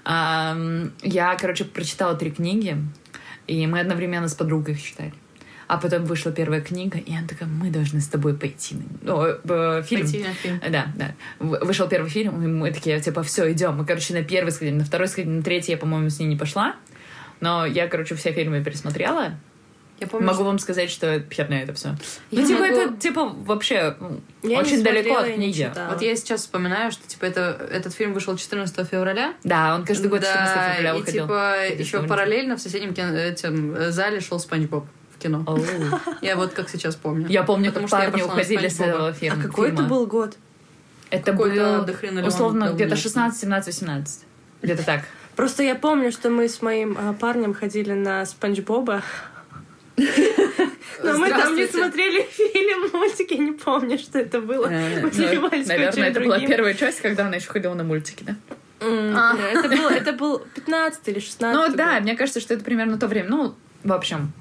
[0.05, 2.77] Ам, я, короче, прочитала три книги,
[3.47, 5.13] и мы одновременно с подругой их читали.
[5.67, 9.23] А потом вышла первая книга, и она такая, мы должны с тобой пойти на ну,
[9.26, 10.02] э, фильм.
[10.02, 10.60] Пойти на фильм.
[10.69, 11.15] Да, да.
[11.39, 13.76] В- Вышел первый фильм, и мы такие, типа, все, идем.
[13.78, 16.36] Мы, короче, на первый сходили, на второй сходили, на третий я, по-моему, с ней не
[16.36, 16.76] пошла.
[17.39, 19.34] Но я, короче, все фильмы пересмотрела.
[19.99, 21.95] Я помню, Могу вам сказать, что херня это все.
[22.32, 23.95] Я Ну, типа, могу- это, типа, вообще
[24.41, 25.71] Я очень далеко от книги.
[25.89, 29.34] Вот я сейчас вспоминаю, что типа это, этот фильм вышел 14 февраля.
[29.43, 31.23] Да, он каждый год 14 да, февраля и выходил.
[31.26, 34.88] типа еще параллельно в соседнем кино- этим, э, зале шел Спанч Боб
[35.23, 35.45] кино.
[36.21, 37.27] Я вот как сейчас помню.
[37.29, 39.39] Я помню, Потому как что я парни уходили с этого фильма.
[39.39, 40.38] А какой это был год?
[41.09, 41.88] Это было,
[42.25, 44.21] условно, где-то 16, 17, 18.
[44.62, 45.01] Где-то так.
[45.36, 49.01] Просто я помню, что мы с моим а, парнем ходили на Спанч Боба.
[49.97, 54.67] Но мы там не смотрели фильм, мультики, не помню, что это было.
[54.67, 55.09] Э, ну,
[55.65, 58.36] Наверное, это была первая часть, когда она еще ходила на мультики, да?
[58.79, 59.36] А.
[59.91, 63.29] это был 15 или 16 Ну да, мне кажется, что это примерно то время.
[63.29, 64.33] Ну, в общем.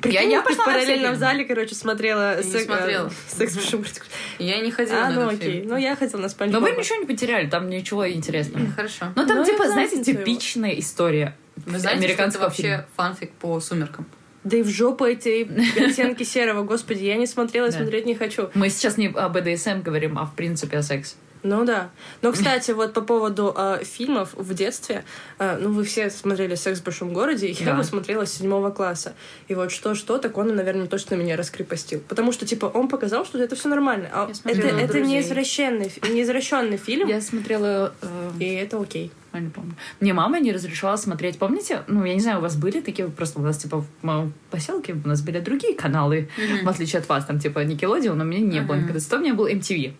[0.00, 3.06] Прикинь, я, я пошла параллельно в зале, короче, смотрела не сек- смотрела.
[3.08, 4.00] э, секс в большом городе.
[4.38, 5.52] Я не ходила А, на ну этот окей.
[5.52, 5.68] фильм.
[5.68, 8.66] Ну, я ходила на Спанч Но вы ничего не потеряли, там ничего интересного.
[8.74, 9.06] Хорошо.
[9.14, 10.20] Ну, там, Ну, типа, я знаете, разницу его.
[10.20, 12.86] типичная история Вы знаете, что это американского вообще фильма.
[12.96, 14.06] фанфик по «Сумеркам»?
[14.42, 15.48] Да и в жопу эти
[15.80, 17.78] оттенки серого, господи, я не смотрела и Да.
[17.78, 18.50] смотреть не хочу.
[18.54, 21.14] Мы сейчас не о БДСМ говорим, а в принципе о сексе.
[21.46, 21.90] Ну да.
[22.22, 25.04] Но, кстати, вот по поводу э, фильмов в детстве,
[25.38, 27.72] э, ну вы все смотрели «Секс в большом городе», и я Да.
[27.72, 29.12] его смотрела с седьмого класса.
[29.48, 32.00] И вот что-что, так он, наверное, точно меня раскрепостил.
[32.08, 34.08] Потому что, типа, он показал, что это все нормально.
[34.12, 35.02] А Я это, это «Друзей».
[35.06, 37.92] не извращенный, фи- не извращенный фильм, Я смотрела...
[38.00, 39.12] э, и это окей.
[39.34, 39.74] Я не помню.
[40.00, 41.38] Мне мама не разрешала смотреть.
[41.38, 41.82] Помните?
[41.88, 45.08] Ну, я не знаю, у вас были такие, просто у нас, типа, в поселке у
[45.08, 46.30] нас были другие каналы,
[46.62, 48.82] в отличие от вас, там, типа, Никелодион, у меня не было Мгм.
[48.84, 49.00] никогда.
[49.00, 49.92] Зато у меня был MTV.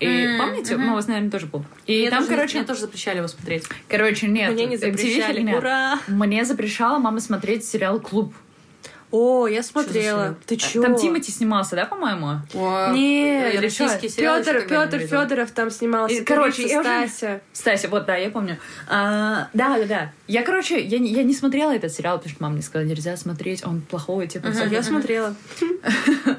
[0.00, 0.76] И М, помните?
[0.76, 0.86] мгм.
[0.86, 1.64] Ну, у вас, наверное, тоже был.
[1.86, 3.64] И Мне там, тоже- короче, Мне тоже запрещали его смотреть.
[3.88, 4.52] короче, нет.
[4.52, 5.36] Мне не MTV запрещали.
[5.38, 5.56] фигня.
[5.56, 5.98] Ура!
[6.08, 8.32] Мне запрещала мама смотреть сериал «Клуб».
[9.10, 10.36] О, я смотрела.
[10.44, 10.82] Ты чё?
[10.82, 12.42] Там Тимати снимался, да, по-моему?
[12.92, 14.16] Нет, Или российский что?
[14.18, 14.98] сериал Петр, Петр.
[14.98, 16.14] Федоров там снимался.
[16.16, 17.40] И, короче, я уже- Стася.
[17.54, 18.58] Стася, вот, да, я помню.
[18.86, 20.12] А, да, да, да.
[20.26, 23.16] Я, короче, я, не- я не смотрела этот сериал, потому что мама мне сказала, нельзя
[23.16, 24.72] смотреть, он плохой, типа, всякое.
[24.72, 25.34] Я смотрела.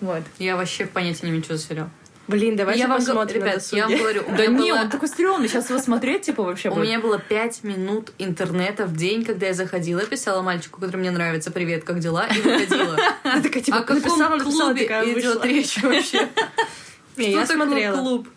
[0.00, 0.22] Вот.
[0.38, 1.88] Я вообще понятия не имею, что за сериал.
[2.28, 5.08] Блин, давайте я вам, посмотрим на ребят, я вам говорю, Да не, было- он такой
[5.08, 6.84] стрёмный, сейчас его смотреть, типа, вообще У будет.
[6.84, 11.50] меня было пять минут интернета в день, когда я заходила, писала мальчику, который мне нравится,
[11.50, 12.96] привет, как дела, и выходила.
[13.24, 14.84] Ты такая, типа, О каком написала, написала, клубе
[15.20, 15.42] идет вышла.
[15.44, 16.28] речь вообще?
[17.16, 17.96] Я такое смотрела.
[17.98, 18.28] клуб?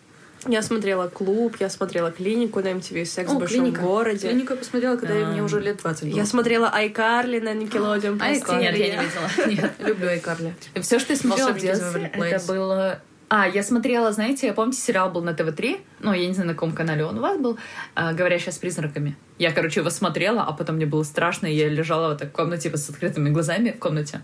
[0.48, 3.80] Я смотрела клуб, я смотрела клинику на MTV, секс О, в большом клиника.
[3.80, 4.28] городе.
[4.28, 5.30] Клинику я посмотрела, когда А.
[5.32, 6.16] мне уже лет 20 было.
[6.16, 8.60] Я смотрела Айкарли на iCarly.
[8.60, 9.46] Нет, я не видела.
[9.46, 9.72] Нет.
[9.80, 10.54] люблю Айкарли.
[10.82, 13.00] Все, что я смотрела в детстве, это было...
[13.28, 16.72] А, я смотрела, знаете, помните, сериал был на ТВ-3, ну, я не знаю, на каком
[16.72, 17.58] канале он у вас был,
[17.94, 19.16] а, «Говорящая с призраками».
[19.38, 22.32] Я, короче, его смотрела, а потом мне было страшно, и я лежала вот так в
[22.32, 24.20] комнате, типа, с открытыми глазами в комнате,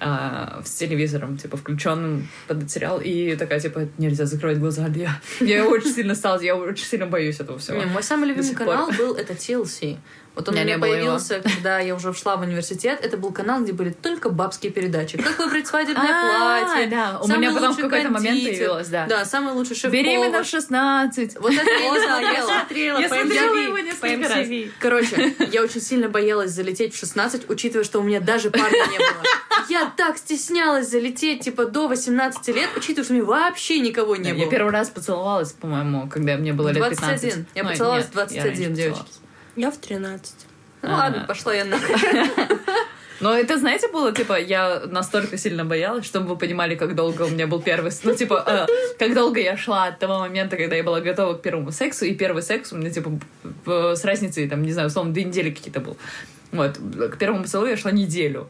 [0.00, 4.86] а, с телевизором, типа, включенным под сериал, и такая, типа, нельзя закрывать глаза.
[4.94, 7.76] Я, я очень сильно стала, я очень сильно боюсь этого всего.
[7.76, 9.98] Не, мой самый любимый канал был это TLC.
[10.36, 10.96] Вот он У у меня меня было его.
[11.06, 13.00] появился, когда я уже ушла в университет.
[13.02, 15.16] Это был канал, где были только бабские передачи.
[15.16, 16.86] Как выбрать свадебное А, платье.
[16.88, 19.06] да, у меня потом в какой-то момент появилось, да.
[19.06, 21.40] Да, самый лучший шеф Беременна в 16.
[21.40, 21.78] Вот это я
[22.20, 22.98] не я смотрела.
[22.98, 24.46] Я смотрела его несколько раз.
[24.78, 28.98] Короче, я очень сильно боялась залететь в 16, учитывая, что у меня даже парня не
[28.98, 29.22] было.
[29.70, 34.32] Я так стеснялась залететь, типа, до 18 лет, учитывая, что у меня вообще никого не
[34.34, 34.42] было.
[34.42, 37.08] Я первый раз поцеловалась, по-моему, когда мне было лет 21.
[37.16, 37.46] 15.
[37.54, 39.04] Я Ну, поцеловалась в 21, я раньше девочки.
[39.56, 40.34] Я в 13.
[40.82, 40.96] Ну А.
[40.96, 41.78] ладно, пошла я на...
[43.20, 47.28] Но это, знаете, было, типа, я настолько сильно боялась, чтобы вы понимали, как долго у
[47.30, 47.90] меня был первый...
[48.04, 48.66] Ну, типа, э,
[48.98, 52.14] как долго я шла от того момента, когда я была готова к первому сексу, и
[52.14, 53.10] первый секс у меня, типа,
[53.64, 55.96] в- с разницей, там, не знаю, условно, две недели какие-то был.
[56.52, 56.76] Вот,
[57.10, 58.48] к первому поцелую я шла неделю.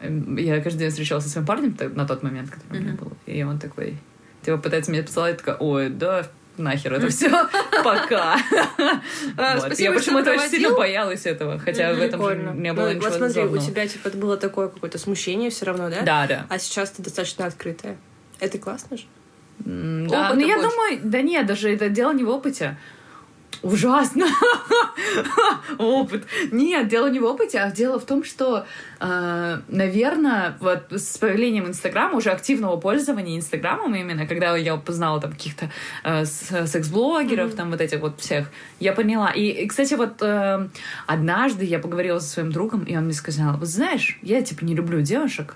[0.00, 3.12] Я каждый день встречалась со своим парнем на тот момент, который у меня был.
[3.26, 3.96] И он такой,
[4.42, 6.26] типа, пытается меня поцеловать, такая, ой, да,
[6.56, 7.30] нахер это все.
[7.84, 8.36] Пока.
[9.78, 13.58] Я почему-то очень сильно боялась этого, хотя в этом не было ничего Вот смотри, у
[13.58, 16.02] тебя типа было такое какое-то смущение все равно, да?
[16.02, 16.46] Да, да.
[16.48, 17.96] А сейчас ты достаточно открытая.
[18.38, 19.04] Это классно же.
[19.58, 22.76] Да, ну я думаю, да нет, даже это дело не в опыте
[23.62, 24.26] ужасно
[25.78, 26.24] опыт.
[26.50, 28.66] Нет, дело не в опыте, а дело в том, что,
[29.00, 35.32] э, наверное, вот с появлением Инстаграма, уже активного пользования Инстаграмом именно, когда я познала там
[35.32, 35.70] каких-то
[36.04, 37.56] э, секс-блогеров, mm-hmm.
[37.56, 39.30] там вот этих вот всех, я поняла.
[39.30, 40.68] И, и кстати, вот э,
[41.06, 44.74] однажды я поговорила со своим другом, и он мне сказал, вот знаешь, я типа не
[44.74, 45.54] люблю девушек,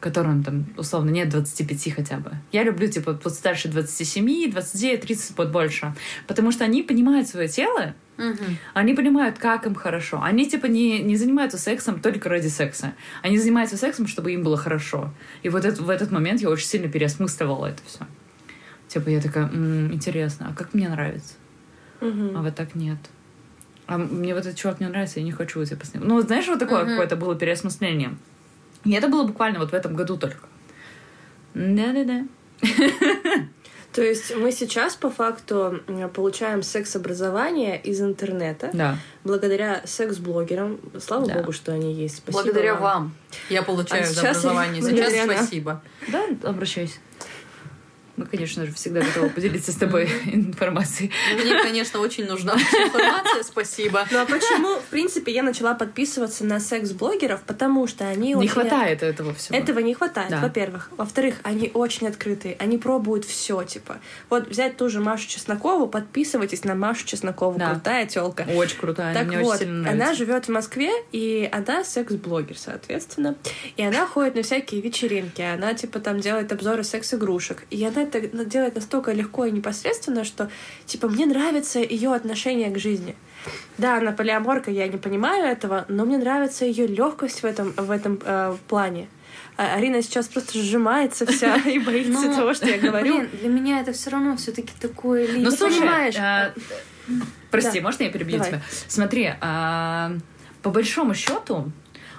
[0.00, 2.32] которым там, условно, нет 25 хотя бы.
[2.52, 5.94] Я люблю, типа, вот старше 27, 29, 30, вот больше.
[6.26, 8.44] Потому что они понимают свое тело, Угу.
[8.74, 10.20] Они понимают, как им хорошо.
[10.22, 12.94] Они типа не, не занимаются сексом только ради секса.
[13.22, 15.12] Они занимаются сексом, чтобы им было хорошо.
[15.42, 18.06] И вот это, в этот момент я очень сильно переосмысливала это все.
[18.88, 21.34] Типа я такая, м-м, интересно, а как мне нравится?
[22.00, 22.36] Угу.
[22.36, 22.98] А вот так нет.
[23.86, 26.04] А мне вот этот чувак не нравится, я не хочу типа с ним.
[26.06, 26.90] Ну, знаешь, вот такое угу.
[26.90, 28.16] какое-то было переосмысление.
[28.86, 30.46] И это было буквально вот в этом году только.
[31.54, 32.26] Да-да-да.
[33.92, 35.80] То есть мы сейчас по факту
[36.14, 38.70] получаем секс-образование из интернета.
[38.72, 38.98] Да.
[39.24, 40.78] Благодаря секс-блогерам.
[41.00, 41.34] Слава да.
[41.34, 42.18] богу, что они есть.
[42.18, 42.82] Спасибо благодаря вам.
[42.82, 43.14] вам.
[43.48, 44.82] Я получаю а сейчас образование.
[44.82, 45.82] Сейчас спасибо.
[46.08, 46.98] Да, обращайся.
[48.16, 51.10] Мы, конечно же, всегда готовы поделиться с тобой информацией.
[51.34, 54.06] Мне, конечно, очень нужна информация, спасибо.
[54.10, 57.42] Ну а почему, в принципе, я начала подписываться на секс-блогеров?
[57.42, 59.58] Потому что они Не хватает этого всего.
[59.58, 60.90] Этого не хватает, во-первых.
[60.96, 63.98] Во-вторых, они очень открытые, они пробуют все, типа.
[64.30, 68.46] Вот взять ту же Машу Чеснокову, подписывайтесь на Машу Чеснокову, крутая телка.
[68.54, 70.04] Очень крутая, так мне вот, очень сильно нравится.
[70.04, 73.36] она живет в Москве, и она секс-блогер, соответственно.
[73.76, 77.64] И она ходит на всякие вечеринки, она, типа, там делает обзоры секс-игрушек.
[77.70, 80.50] И она это делает настолько легко и непосредственно, что,
[80.86, 83.14] типа, мне нравится ее отношение к жизни.
[83.78, 87.90] Да, она полиаморка, я не понимаю этого, но мне нравится ее легкость в этом, в
[87.90, 89.08] этом э, плане.
[89.56, 93.18] А Арина сейчас просто сжимается вся и боится того, что я говорю.
[93.18, 95.88] Блин, для меня это все равно все-таки такое Ну, слушай,
[96.18, 96.52] а,
[97.50, 98.60] прости, можно я перебью тебя?
[98.88, 100.12] Смотри, а,
[100.62, 101.70] по большому счету,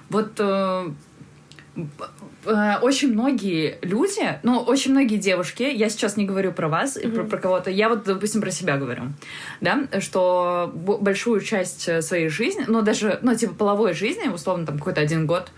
[0.08, 0.90] вот Э,
[2.82, 7.14] очень многие люди, ну, очень многие девушки, я сейчас не говорю про вас mm-hmm.
[7.14, 9.12] про, про кого-то, я вот, допустим, про себя говорю,
[9.60, 14.78] да, что большую часть э, своей жизни, ну, даже, ну, типа, половой жизни, условно, там,
[14.78, 15.50] какой-то один год,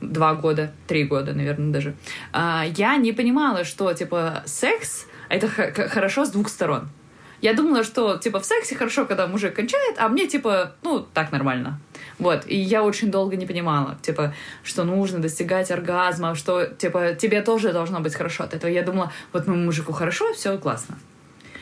[0.00, 1.94] два года, три года, наверное, даже,
[2.32, 6.88] а, я не понимала, что, типа, секс— это хорошо с двух сторон.
[7.42, 11.32] Я думала, что, типа, в сексе хорошо, когда мужик кончает, а мне, типа, ну, так
[11.32, 11.80] нормально.
[12.18, 17.42] Вот, и я очень долго не понимала, типа, что нужно достигать оргазма, что, типа, тебе
[17.42, 18.70] тоже должно быть хорошо от этого.
[18.70, 20.96] Я думала, вот моему мужику хорошо, все классно.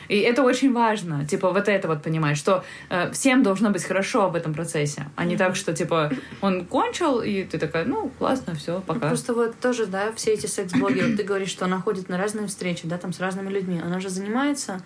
[0.07, 4.29] И это очень важно, типа, вот это вот понимать, что э, всем должно быть хорошо
[4.29, 6.11] в этом процессе, а не так, что, типа,
[6.41, 9.07] он кончил, и ты такая, ну, классно, все, пока.
[9.07, 12.87] Просто вот тоже, да, все эти секс-блогеры, ты говоришь, что она ходит на разные встречи,
[12.87, 14.81] да, там с разными людьми, она же занимается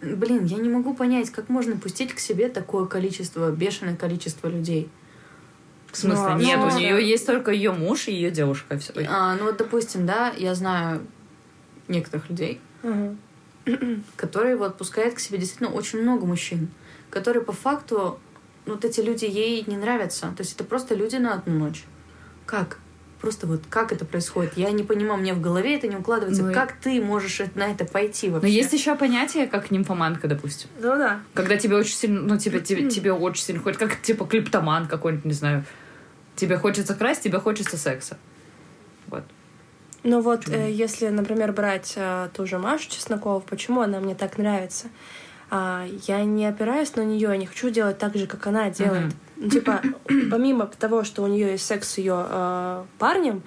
[0.00, 4.90] Блин, я не могу понять, как можно пустить к себе такое количество, бешеное количество людей.
[5.90, 6.28] В смысле?
[6.28, 6.66] Но, Нет, но...
[6.66, 8.78] у нее есть только ее муж и ее девушка.
[8.78, 8.92] Все.
[9.08, 11.06] А, ну вот, допустим, да, я знаю
[11.88, 13.16] некоторых людей, угу.
[14.16, 16.68] которые вот пускают к себе действительно очень много мужчин,
[17.08, 18.18] которые по факту,
[18.66, 20.32] вот эти люди ей не нравятся.
[20.36, 21.84] То есть это просто люди на одну ночь.
[22.44, 22.78] Как?
[23.26, 24.56] Просто вот как это происходит?
[24.56, 26.44] Я не понимаю, мне в голове это не укладывается.
[26.44, 28.46] Ну, как ты можешь на это пойти вообще?
[28.46, 30.68] Но есть еще понятие, как нимфоманка, допустим.
[30.80, 31.18] Ну да.
[31.34, 35.24] Когда тебе очень сильно, ну тебе, тебе, тебе очень сильно хочется, как типа клиптоман какой-нибудь,
[35.24, 35.64] не знаю.
[36.36, 38.16] Тебе хочется красть, тебе хочется секса.
[39.08, 39.24] Вот.
[40.04, 44.38] Ну вот, э, если, например, брать э, ту же Машу Чеснокову, почему она мне так
[44.38, 44.86] нравится?
[45.50, 49.06] А, я не опираюсь на нее, я не хочу делать так же, как она делает.
[49.06, 49.25] Mm-hmm.
[49.50, 49.82] Типа,
[50.30, 53.42] помимо того, что у нее есть секс с ее э, парнем,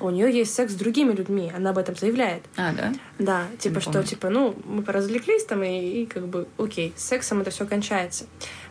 [0.00, 2.42] у нее есть секс с другими людьми, она об этом заявляет.
[2.56, 2.92] А, да?
[3.18, 7.40] Да, типа, что, типа, ну, мы поразвлеклись там, и, и как бы, окей, с сексом
[7.40, 8.26] это все кончается.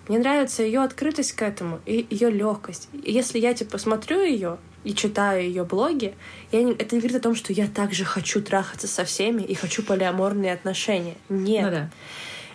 [0.07, 2.89] Мне нравится ее открытость к этому и ее легкость.
[2.93, 6.13] И если я, типа, смотрю ее и читаю ее блоги,
[6.51, 9.55] я не, это не говорит о том, что я также хочу трахаться со всеми и
[9.55, 11.15] хочу полиаморные отношения.
[11.29, 11.63] Нет.
[11.63, 11.89] Ну, да.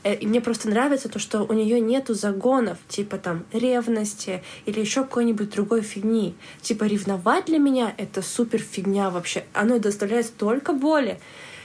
[0.03, 4.81] Э, и мне просто нравится то, что у нее нету загонов, типа там ревности или
[4.81, 6.35] еще какой-нибудь другой фигни.
[6.61, 9.45] Типа ревновать для меня это супер фигня вообще.
[9.53, 11.19] Оно доставляет столько боли.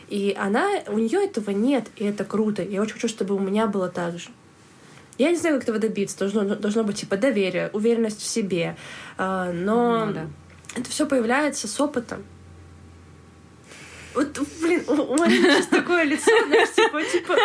[0.08, 2.62] И она, у нее этого нет, и это круто.
[2.62, 4.30] Я очень хочу, чтобы у меня было так же.
[5.17, 6.19] Я не знаю, как этого добиться.
[6.19, 8.76] Должно, должно быть типа доверие, уверенность в себе.
[9.17, 10.28] А, но ну, да.
[10.76, 12.24] это все появляется с опытом.
[14.16, 17.36] Вот, блин, у Марины сейчас такое лицо, знаешь, типа, типа...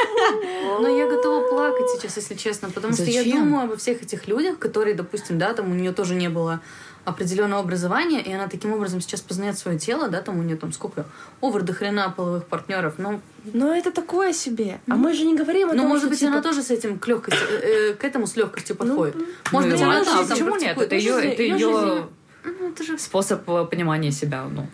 [0.81, 4.59] Но я готова плакать сейчас, если честно, потому что я думаю обо всех этих людях,
[4.59, 6.61] которые, допустим, да, там у нее тоже не было
[7.05, 10.73] определенного образования, и она таким образом сейчас познает свое тело, да, там у нее там
[10.73, 11.07] сколько,
[11.41, 13.21] овер до хрена половых партнеров, ну,
[13.53, 14.81] Но это такое себе.
[14.87, 16.71] А мы же не говорим о ну том, может что, быть, типа, она тоже с
[16.71, 19.17] этим к легкости, э, э, к этому с легкостью подходит.
[19.51, 20.77] может Ну, быть, она а там почему нет?
[20.77, 22.07] Это ее, это ее
[22.45, 24.45] Ну, это же способ э, понимания себя.
[24.45, 24.67] Ну,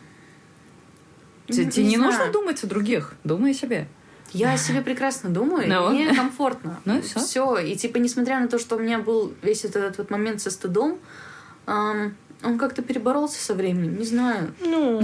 [1.48, 3.86] Тебе не не нужно думать о других, думай о себе.
[4.32, 5.90] Я о себе прекрасно думаю, Ну.
[5.90, 6.80] мне комфортно.
[6.84, 7.20] Ну и всё.
[7.20, 7.56] Все.
[7.58, 10.50] И типа, несмотря на то, что у меня был весь этот, этот вот момент со
[10.50, 10.98] стыдом,
[11.66, 13.98] ам, он как-то переборолся со временем.
[13.98, 14.52] Не знаю.
[14.60, 15.00] Ну...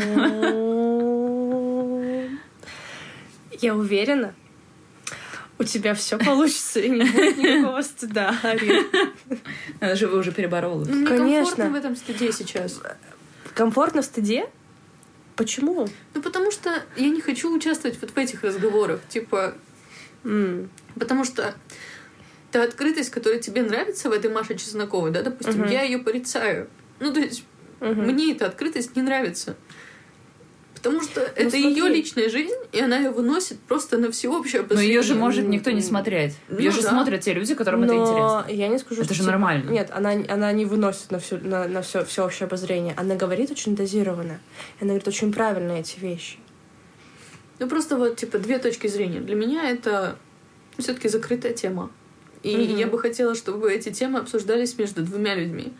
[3.61, 4.35] Я уверена,
[5.59, 8.85] у тебя все получится, и не будет никакого стыда, Арин.
[9.81, 10.85] Она же вы уже переборола.
[10.85, 11.45] Ну, мне Конечно.
[11.57, 12.81] комфортно в этом стыде сейчас.
[13.55, 14.47] Комфортно в стыде?
[15.37, 15.89] Почему?
[16.15, 19.01] Ну, потому что я не хочу участвовать вот в этих разговорах.
[19.09, 19.55] Типа,
[20.25, 21.55] М, потому что
[22.51, 25.71] та открытость, которая тебе нравится в этой Маше Чесноковой, да, допустим, Мгм.
[25.71, 26.69] я ее порицаю.
[27.01, 27.45] Ну, то есть,
[27.81, 28.05] мгм.
[28.05, 29.57] мне эта открытость не нравится.
[30.83, 31.75] Потому что это Ну, смотри.
[31.75, 35.71] ее личная жизнь, и она ее выносит просто на всеобщее Но ее же может никто
[35.71, 36.35] не смотреть.
[36.51, 36.89] Ее Ну же да.
[36.91, 38.47] смотрят те люди, которым это Но интересно.
[38.63, 39.71] я не скажу, Это что же типа- нормально.
[39.71, 42.95] Нет, она, она не выносит на, всю, на, на все, всеобщее обозрение.
[42.97, 44.41] Она говорит очень дозированно.
[44.81, 46.39] Она говорит очень правильно эти вещи.
[47.61, 49.21] Ну, просто вот, типа, две точки зрения.
[49.21, 50.17] Для меня это
[50.79, 51.91] все таки закрытая тема.
[52.43, 52.77] И Мгм.
[52.77, 55.73] я бы хотела, чтобы эти темы обсуждались между двумя людьми.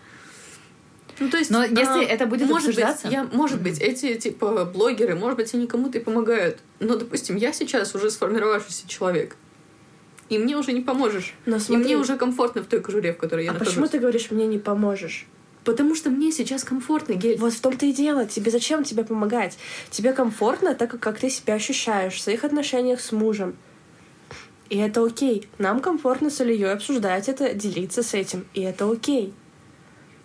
[1.19, 4.15] Ну, то есть, Но если а, это будет может обсуждаться- Быть, я, может быть, эти,
[4.15, 6.59] типа, блогеры, может быть, они кому-то и помогают.
[6.81, 9.37] Но, допустим, я сейчас уже сформировавшийся человек.
[10.29, 11.35] И мне уже не поможешь.
[11.45, 13.75] Но И смотри, мне уже комфортно в той кожуре, в которой я а нахожусь.
[13.75, 15.27] почему ты говоришь, мне не поможешь?
[15.65, 17.39] Потому что мне сейчас комфортно, Гель.
[17.39, 18.27] Вот в том-то и дело.
[18.27, 19.59] Тебе зачем тебе помогать?
[19.91, 23.57] Тебе комфортно, так как, как ты себя ощущаешь в своих отношениях с мужем.
[24.71, 25.49] И это окей.
[25.59, 28.47] Нам комфортно с Ильей обсуждать это, делиться с этим.
[28.55, 29.35] И это окей.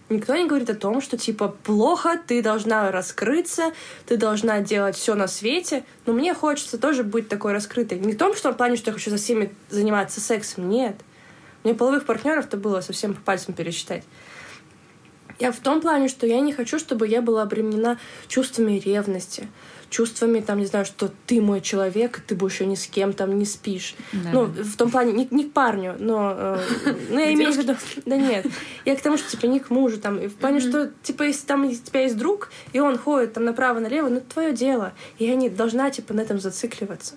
[0.09, 3.73] Никто не говорит о том, что типа плохо, ты должна раскрыться,
[4.05, 5.83] ты должна делать все на свете.
[6.05, 7.99] Но мне хочется тоже быть такой раскрытой.
[7.99, 10.69] Не в том, что в плане, что я хочу за всеми заниматься сексом.
[10.69, 10.95] Нет.
[11.63, 14.03] Мне половых партнеров-то было совсем по пальцам пересчитать.
[15.39, 19.47] Я в том плане, что я не хочу, чтобы я была обременена чувствами ревности,
[19.89, 23.45] чувствами, там, не знаю, что ты мой человек, ты больше ни с кем там не
[23.45, 23.95] спишь.
[24.11, 24.29] Да.
[24.33, 26.33] Ну, в том плане, не, не к парню, но...
[26.37, 26.57] э,
[27.09, 27.75] ну, я имею в виду...
[28.05, 28.47] Да нет.
[28.85, 31.45] Я к тому, что, типа, не к мужу, там, и в плане, что, типа, если
[31.45, 34.93] там у тебя есть друг, и он ходит там направо-налево, ну, это твое дело.
[35.19, 37.15] И я не должна, типа, на этом зацикливаться.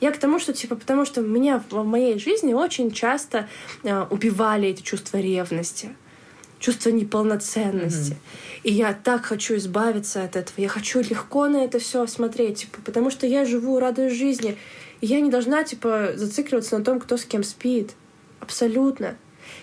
[0.00, 3.48] Я к тому, что, типа, потому что меня в моей жизни очень часто
[3.82, 5.90] э, убивали эти чувства ревности
[6.60, 8.16] чувство неполноценности.
[8.62, 10.60] И я так хочу избавиться от этого.
[10.60, 14.56] Я хочу легко на это все смотреть, типа, потому что я живу, радуюсь жизни.
[15.00, 17.92] И я не должна, типа, зацикливаться на том, кто с кем спит.
[18.38, 19.16] Абсолютно.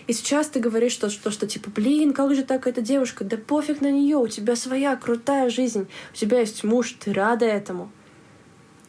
[0.07, 3.23] И сейчас ты говоришь, что, что, что типа, блин, как же так эта девушка?
[3.23, 7.45] Да пофиг на нее, у тебя своя крутая жизнь, у тебя есть муж, ты рада
[7.45, 7.91] этому.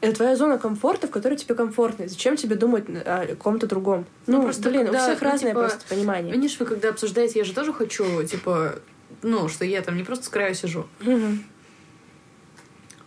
[0.01, 2.05] Это твоя зона комфорта, в которой тебе комфортно.
[2.05, 4.07] И Зачем тебе думать о ком-то другом?
[4.27, 6.33] Ну, Ну, просто блин, когда, у всех ну, разное типа, просто понимание.
[6.35, 8.77] Видишь, вы когда обсуждаете, я же тоже хочу, типа,
[9.23, 10.87] ну, что я там не просто с краю сижу.
[11.01, 11.45] Мгм.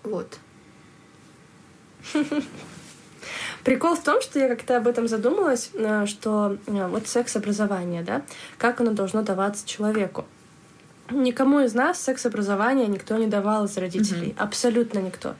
[0.03, 0.37] Вот.
[3.63, 8.23] Прикол в том, что я как-то об этом задумалась, э, что э, вот секс-образование, да,
[8.57, 10.25] как оно должно даваться человеку.
[11.11, 14.35] Никому из нас секс-образование никто не давал из родителей.
[14.37, 15.35] Абсолютно никто.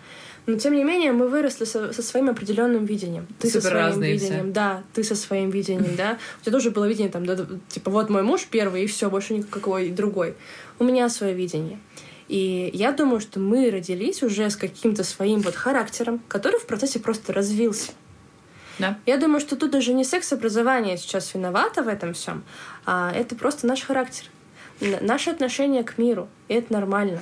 [0.48, 3.28] Но тем не менее мы выросли со, со своим определенным видением.
[3.40, 4.26] Ты со Супер своим разные все.
[4.26, 6.18] видением, да, ты со своим видением, да.
[6.42, 7.38] У тебя тоже было видение там, да,
[7.70, 10.34] типа вот мой муж первый и все, больше никакой другой.
[10.80, 11.80] У меня свое видение.
[12.28, 17.00] И я думаю, что мы родились уже с каким-то своим вот характером, который в процессе
[17.00, 17.92] просто развился.
[18.80, 18.98] Да.
[19.06, 22.44] Я думаю, что тут даже не секс-образование сейчас виновато в этом всем,
[22.86, 24.26] а это просто наш характер,
[25.02, 26.28] наше отношение к миру.
[26.48, 27.22] И это нормально.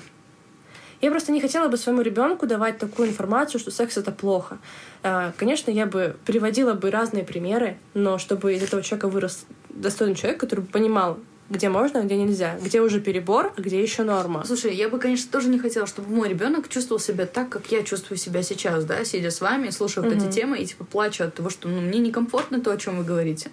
[1.02, 4.58] Я просто не хотела бы своему ребенку давать такую информацию, что секс это плохо.
[5.02, 10.16] А, Конечно, я бы приводила бы разные примеры, но чтобы из этого человека вырос достойный
[10.16, 11.18] человек, который бы понимал,
[11.50, 14.44] где можно, а где нельзя, где уже перебор, а где еще норма.
[14.46, 17.82] Слушай, я бы, конечно, тоже не хотела, чтобы мой ребенок чувствовал себя так, как я
[17.84, 20.28] чувствую себя сейчас, да, сидя с вами, слушая вот Мгм.
[20.28, 23.04] эти темы и типа плачу от того, что ну, мне некомфортно то, о чем вы
[23.06, 23.52] говорите.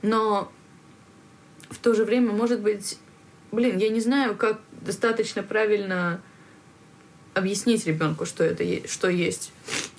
[0.00, 0.50] Но
[1.70, 2.98] в то же время, может быть,
[3.52, 6.20] блин, я не знаю, как достаточно правильно
[7.34, 9.52] объяснить ребенку, что это что есть.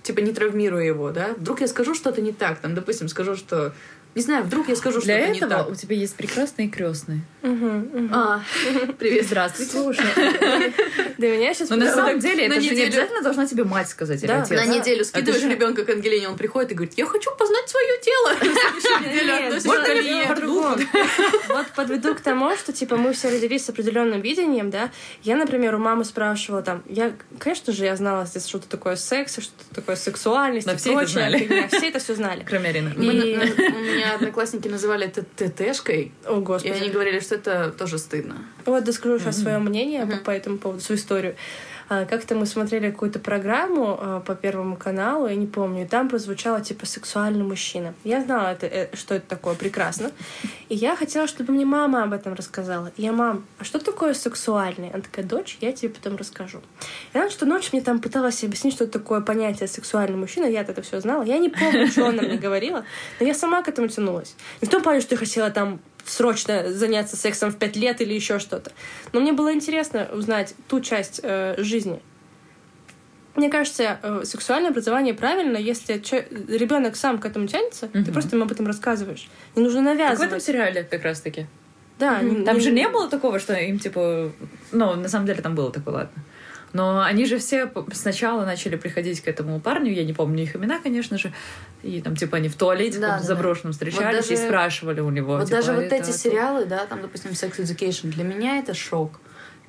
[0.04, 1.34] Типа не травмируя его, да.
[1.38, 3.74] Вдруг я скажу что-то не так, там, допустим, скажу, что
[4.20, 5.70] Не знаю, вдруг я скажу, что Для это не этого так.
[5.72, 7.22] у тебя есть прекрасные крестные.
[8.12, 8.42] А,
[9.00, 9.72] привет, здравствуйте.
[9.72, 10.04] Слушай,
[11.18, 11.70] До меня сейчас...
[11.70, 14.46] но на самом деле это же не обязательно должна тебе мать сказать Да.
[14.50, 17.88] На неделю скидываешь же- ребенка к Ангелине, он приходит и говорит, я хочу познать свое
[18.02, 18.34] тело.
[20.34, 20.80] В другом.
[21.48, 24.92] Вот подведу к тому, что, типа, мы все родились с определенным видением, да.
[25.24, 29.38] Я, например, у мамы спрашивала там, я, конечно же, я знала здесь что-то такое секс,
[29.40, 31.14] что-то такое сексуальность Но и все это прочее.
[31.14, 31.68] знали.
[31.72, 32.44] Все это все знали.
[32.46, 32.94] Кроме Арины.
[32.98, 36.72] У меня одноклассники называли это ТТшкой, О, и господи.
[36.74, 38.38] они говорили, что это тоже стыдно.
[38.66, 41.36] Вот доскажу сейчас свое мнение по этому поводу, свою историю.
[41.90, 46.08] А, Как-то мы смотрели какую-то программу а, по Первому каналу, я не помню, и там
[46.08, 47.96] прозвучало типа «сексуальный мужчина».
[48.04, 50.12] Я знала, это, э, что это такое прекрасно.
[50.70, 52.92] И я хотела, чтобы мне мама об этом рассказала.
[52.96, 54.92] И я, мам, а что такое сексуальный?
[54.92, 56.62] Она такая, дочь, я тебе потом расскажу.
[57.14, 60.46] И она что ночь мне там пыталась объяснить, что такое понятие сексуальный мужчина.
[60.46, 61.24] Я это все знала.
[61.24, 62.86] Я не помню, что она мне говорила,
[63.20, 64.36] но я сама к этому тянулась.
[64.62, 68.14] Не в том плане, что я хотела там срочно заняться сексом в пять лет или
[68.14, 68.72] еще что-то.
[69.14, 72.02] Но мне было интересно узнать ту часть э, жизни.
[73.36, 75.93] Мне кажется, э, сексуальное образование правильно, если
[76.52, 78.12] ребенок сам к этому тянется, ты Мгм.
[78.14, 79.30] просто ему об этом рассказываешь.
[79.56, 80.28] Не нужно Так в навязывать.
[80.30, 81.45] этом сериале как раз таки.
[82.00, 84.32] Да, не- Там не- же не было такого, что им типа...
[84.72, 86.24] Ну, на самом деле там было такое, ладно.
[86.72, 90.80] Но они же все сначала начали приходить к этому парню, я не помню их имена,
[90.80, 91.34] конечно же,
[91.82, 95.38] и там типа они в туалете Да, да, заброшенном встречались даже- и спрашивали у него.
[95.38, 98.74] Вот типа, даже вот это- эти сериалы, да, там, допустим, Sex Education, для меня это
[98.76, 99.20] шок.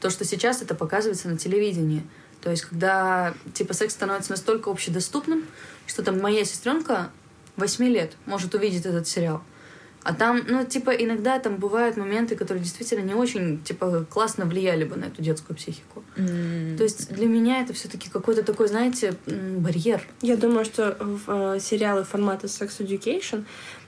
[0.00, 2.02] То, что сейчас это показывается на телевидении.
[2.42, 5.44] То есть, когда, типа, секс становится настолько общедоступным,
[5.86, 7.10] что там моя сестренка
[7.56, 9.42] 8 лет может увидеть этот сериал.
[10.02, 14.84] А там, ну, типа, иногда там бывают моменты, которые действительно не очень, типа, классно влияли
[14.84, 16.02] бы на эту детскую психику.
[16.16, 20.00] М, То есть для меня это все-таки какой-то такой, знаете, барьер.
[20.22, 23.44] Я думаю, что в э, сериалы формата Sex Education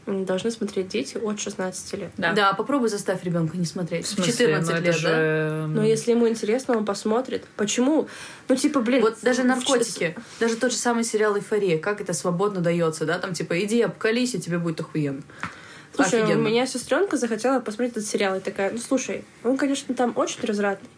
[0.07, 2.11] должны смотреть дети от 16 лет.
[2.19, 2.33] Да.
[2.33, 4.05] Да, попробуй заставь ребенка не смотреть.
[4.05, 4.33] В В смысле?
[4.33, 5.67] 14 Ну, лет, же, да?
[5.69, 7.45] Но если ему интересно, он посмотрит.
[7.57, 8.09] Почему?
[8.49, 9.01] Ну, типа, блин...
[9.01, 13.19] Вот даже в- наркотики, даже тот же самый сериал «Эйфория», как это свободно дается, да,
[13.19, 15.23] там типа иди обкались, и тебе будет охуенно.
[15.95, 16.41] Слушай, Офигенно.
[16.41, 20.41] у меня сестренка захотела посмотреть этот сериал и такая, ну слушай, он, конечно, там очень
[20.43, 20.89] развратный.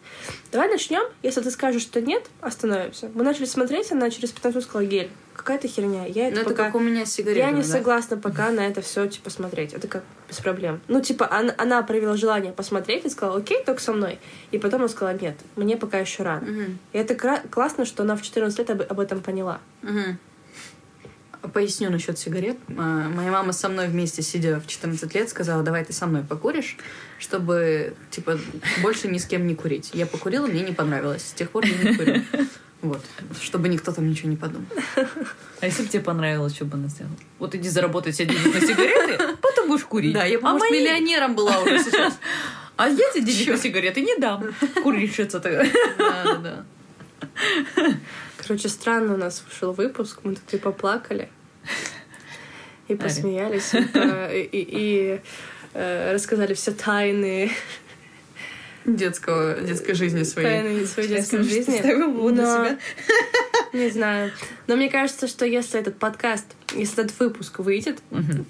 [0.51, 1.03] Давай начнем.
[1.21, 3.11] Если ты скажешь, что нет, остановимся.
[3.13, 6.05] Мы начали смотреть, она через 15 минут сказала, Гель, какая-то херня.
[6.05, 6.65] Я это Ну, это пока...
[6.65, 7.67] как у меня с Я не да?
[7.67, 9.73] согласна пока на это все типа смотреть.
[9.73, 10.79] Это как без проблем.
[10.87, 14.17] Ну, типа, она, она проявила желание посмотреть и сказала, окей, только со мной.
[14.51, 16.45] И потом она сказала, нет, мне пока еще рано.
[16.49, 19.59] Мгм, И это кра- классно, что она в 14 лет об, об этом поняла.
[19.81, 20.17] мгм.
[21.53, 22.57] Поясню насчет сигарет.
[22.77, 26.23] А, Моя мама со мной вместе, сидя в 14 лет, сказала, давай ты со мной
[26.23, 26.77] покуришь,
[27.19, 28.37] чтобы, типа,
[28.81, 29.91] больше ни с кем не курить.
[29.93, 31.23] Я покурила, мне не понравилось.
[31.23, 32.21] С тех пор я не курю.
[32.81, 33.03] Вот.
[33.41, 34.67] Чтобы никто там ничего не подумал.
[35.59, 37.15] А если бы тебе понравилось, что бы она сделала?
[37.39, 40.13] Вот иди заработай себе денег на сигареты, потом будешь курить.
[40.13, 42.19] Да, я бы, а мои- миллионером была уже сейчас.
[42.77, 44.43] А я тебе денег на сигареты не дам.
[44.83, 45.49] Курильщица-то.
[45.97, 46.65] Да, да, да.
[48.45, 51.29] Короче, странно у нас вышел выпуск, мы тут и поплакали,
[52.87, 53.71] и посмеялись,
[54.61, 55.21] и,
[55.73, 57.51] э, рассказали все тайны,
[58.85, 60.47] Детского, детской жизни своей.
[60.47, 61.77] тайны своей детской жизни.
[61.79, 61.87] что
[62.43, 62.77] Но- себя?
[63.73, 64.31] Не знаю.
[64.67, 67.99] Но мне кажется, что если этот подкаст, если этот выпуск выйдет,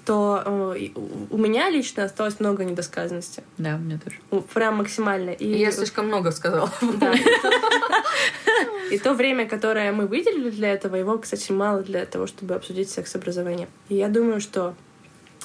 [0.04, 0.88] то э,
[1.30, 3.42] у меня лично осталось много недосказанности.
[3.58, 4.16] Да, у меня тоже.
[4.54, 5.30] Прям максимально.
[5.30, 6.70] И, Я слишком много сказала.
[7.00, 7.14] Да.
[8.90, 12.88] И то время, которое мы выделили для этого, его, кстати, мало для того, чтобы обсудить
[12.88, 13.68] секс-образование.
[13.88, 14.74] И я думаю, что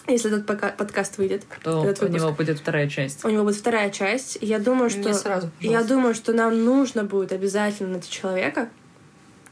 [0.08, 2.22] если этот пока- подкаст выйдет, То Этот у выпуск.
[2.24, 3.24] него будет вторая часть.
[3.26, 5.14] у него будет вторая часть, и я думаю, что...
[5.14, 8.70] Сразу, Я думаю, что нам нужно будет обязательно найти человека,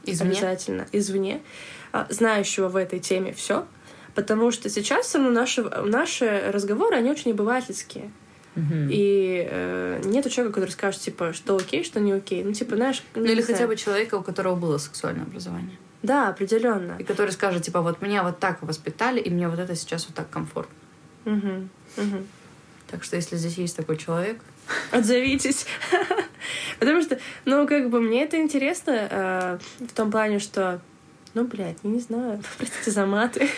[0.04, 0.30] Извне.
[0.30, 1.42] обязательно, извне,
[1.92, 3.66] а, знающего в этой теме все,
[4.14, 8.10] потому что сейчас все равно наши, наши разговоры, они очень обывательские.
[8.56, 8.88] Мгм.
[8.90, 12.42] И э, нету человека, который скажет, типа, что окей, что не окей.
[12.42, 13.04] Ну, типа, знаешь...
[13.14, 13.56] Ну, не или знаю.
[13.56, 15.78] хотя бы человека, у которого было сексуальное образование.
[16.02, 16.96] Да, определенно.
[16.98, 20.16] И который скажет, типа, вот меня вот так воспитали, и мне вот это сейчас вот
[20.16, 20.74] так комфортно.
[21.24, 22.26] Мгм, мгм.
[22.90, 24.40] Так что, если здесь есть такой человек,
[24.90, 25.66] Отзовитесь.
[26.78, 30.80] Потому что, ну, как бы мне это интересно э, в том плане, что,
[31.34, 33.48] ну, блядь, я не знаю, простите за маты.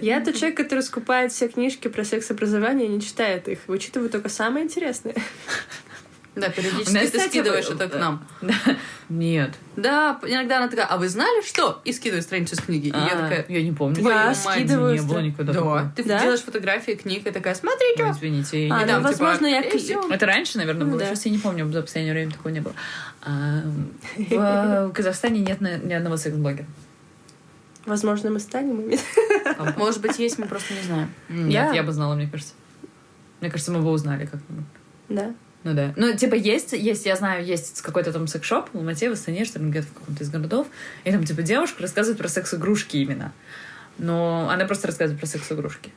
[0.00, 3.60] Я тот человек, который скупает все книжки про секс-образование и не читает их.
[3.66, 5.14] Вычитываю только самое интересное.
[6.36, 8.26] Да, периодически меня, ты кстати, скидываешь это к нам.
[8.42, 8.54] Да.
[9.08, 9.54] Нет.
[9.76, 11.80] Да, иногда она такая, а вы знали что?
[11.84, 12.86] И скидывает страницу с книги.
[12.88, 14.02] И я А, такая, я не помню.
[14.02, 16.20] Я скидываю Не было никогда Да, ты Да?
[16.20, 18.10] делаешь фотографии книг и такая, смотри, Ой, что.
[18.12, 18.66] извините.
[18.66, 19.60] я А, не ну, дам, типа, возможно, я...
[19.62, 20.98] Это раньше, наверное, было.
[20.98, 21.06] Да.
[21.06, 22.74] Сейчас я не помню, за последнее время такого не было.
[23.22, 23.62] А,
[24.88, 26.66] в Казахстане нет ни одного секс-блогера.
[27.86, 28.98] Возможно, мы станем ими.
[29.76, 31.10] Может быть, есть, мы просто не знаем.
[31.28, 31.74] Нет, Да.
[31.74, 32.54] я бы знала, мне кажется.
[33.40, 34.64] Мне кажется, мы бы узнали как-нибудь.
[35.10, 35.34] Да.
[35.64, 35.94] Ну да.
[35.96, 39.58] Ну, типа, есть, есть, я знаю, есть какой-то там секс-шоп в Алмате, в Астане, что
[39.58, 40.66] где-то в каком-то из городов,
[41.04, 43.32] и там, типа, девушка рассказывает про секс-игрушки именно.
[43.96, 45.90] Но она просто рассказывает про секс-игрушки.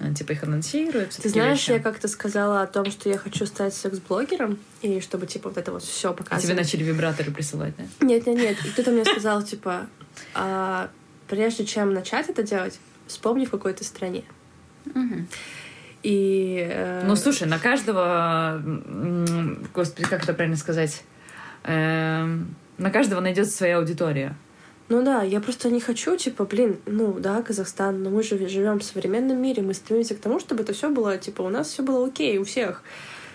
[0.00, 1.10] Она, типа, их анонсирует.
[1.10, 1.70] Ты знаешь, вещи.
[1.70, 5.72] я как-то сказала о том, что я хочу стать секс-блогером, и чтобы, типа, вот это
[5.72, 6.56] вот все А тебе показывать.
[6.56, 7.84] начали вибраторы присылать, да?
[8.04, 8.56] Нет, нет, нет.
[8.64, 9.86] И кто-то мне сказал, типа,
[10.34, 10.90] а,
[11.28, 14.24] прежде чем начать это делать, вспомни, в какой ты стране.
[14.84, 15.28] Мгм.
[16.04, 16.64] И...
[16.70, 18.62] э, Ну, слушай, на каждого...
[19.74, 21.02] Господи, как это правильно сказать?
[21.64, 24.36] Эм, На каждого найдется своя аудитория.
[24.90, 28.80] Ну да, я просто не хочу, типа, блин, ну да, Казахстан, но мы же живем
[28.80, 31.82] в современном мире, мы стремимся к тому, чтобы это все было, типа, у нас все
[31.82, 32.82] было окей, у всех.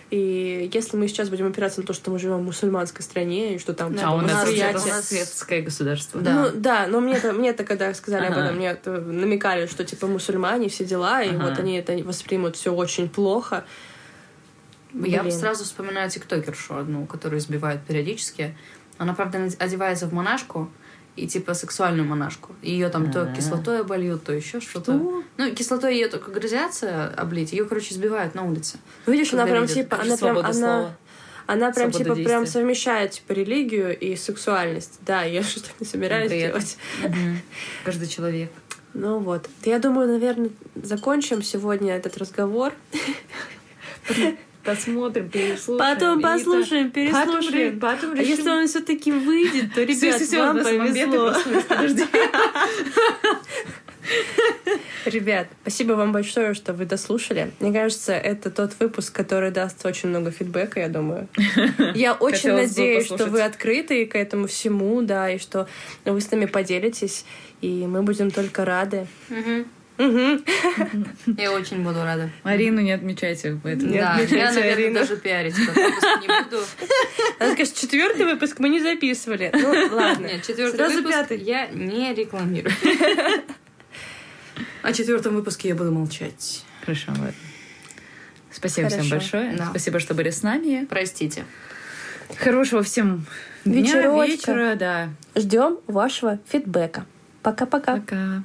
[0.10, 3.60] И если мы сейчас будем опираться на то, что мы живем в мусульманской стране, и
[3.60, 6.20] что там, Да, типа, а у нас восприятие- это у нас- светское государство.
[6.22, 6.34] Да.
[6.34, 8.46] Ну да, но мне это, мне это когда сказали об Ага.
[8.46, 11.50] этом, мне это намекали, что типа мусульмане, все дела, и Ага.
[11.50, 13.66] вот они это воспримут все очень плохо.
[14.96, 15.32] Я Блин.
[15.32, 18.58] сразу вспоминаю тиктокершу одну, которую избивают периодически.
[18.98, 20.72] Она, правда, одевается в монашку,
[21.16, 22.56] и типа сексуальную монашку.
[22.62, 23.36] Ее там то А.
[23.36, 24.94] кислотой обольют, то еще что-то.
[24.98, 25.24] Что?
[25.38, 28.78] Ну, кислотой ее только грозятся облить, ее, короче, сбивают на улице.
[29.06, 30.98] Видишь, она Когда прям видят, типа, она прям, она, слова.
[31.48, 32.46] она прям типа прям действия.
[32.46, 35.00] совмещает типа религию и сексуальность.
[35.06, 36.60] Да, я так не собираюсь При этом.
[36.62, 36.78] делать.
[37.04, 37.42] Мгм.
[37.84, 38.52] Каждый человек.
[38.94, 39.50] Ну вот.
[39.66, 42.74] Я думаю, наверное, закончим сегодня этот разговор.
[44.76, 45.96] Посмотрим, переслушаем.
[45.96, 47.74] Потом послушаем, это- Потом, переслушаем.
[47.74, 48.30] ре- потом А решим.
[48.30, 51.34] если он все-таки выйдет, то, ребят, всё, всё, вам повезло.
[55.06, 57.52] Ребят, спасибо вам большое, что вы дослушали.
[57.60, 61.28] Мне кажется, это тот выпуск, который даст очень много фидбэка, я думаю.
[61.96, 65.68] Я очень Хотелось надеюсь, что вы открыты к этому всему, да, и что
[66.06, 67.26] вы с нами поделитесь,
[67.62, 69.08] и мы будем только рады.
[69.30, 69.66] Мгм.
[70.00, 72.30] Я очень буду рада.
[72.44, 73.92] Марину не отмечайте в этом.
[73.92, 76.64] Не да, я, наверное, даже пиарить не буду.
[77.38, 79.52] Она скажет, четвертый выпуск мы не записывали.
[79.54, 80.28] Ну, ладно.
[80.28, 81.40] Нет, четвертый Сразу выпуск пятый.
[81.40, 82.74] я не рекламирую.
[84.84, 86.64] О четвертом выпуске я буду молчать.
[86.82, 87.34] Хорошо, ладно.
[88.52, 89.16] Спасибо всем Хорошо.
[89.18, 89.54] большое.
[89.58, 89.68] Да.
[89.70, 90.86] Спасибо, что были с нами.
[90.90, 91.44] Простите.
[92.38, 93.26] Хорошего всем
[93.66, 95.10] дня, вечера, да.
[95.36, 97.06] Ждем вашего фидбэка.
[97.42, 97.98] Пока-пока.
[97.98, 98.44] Пока.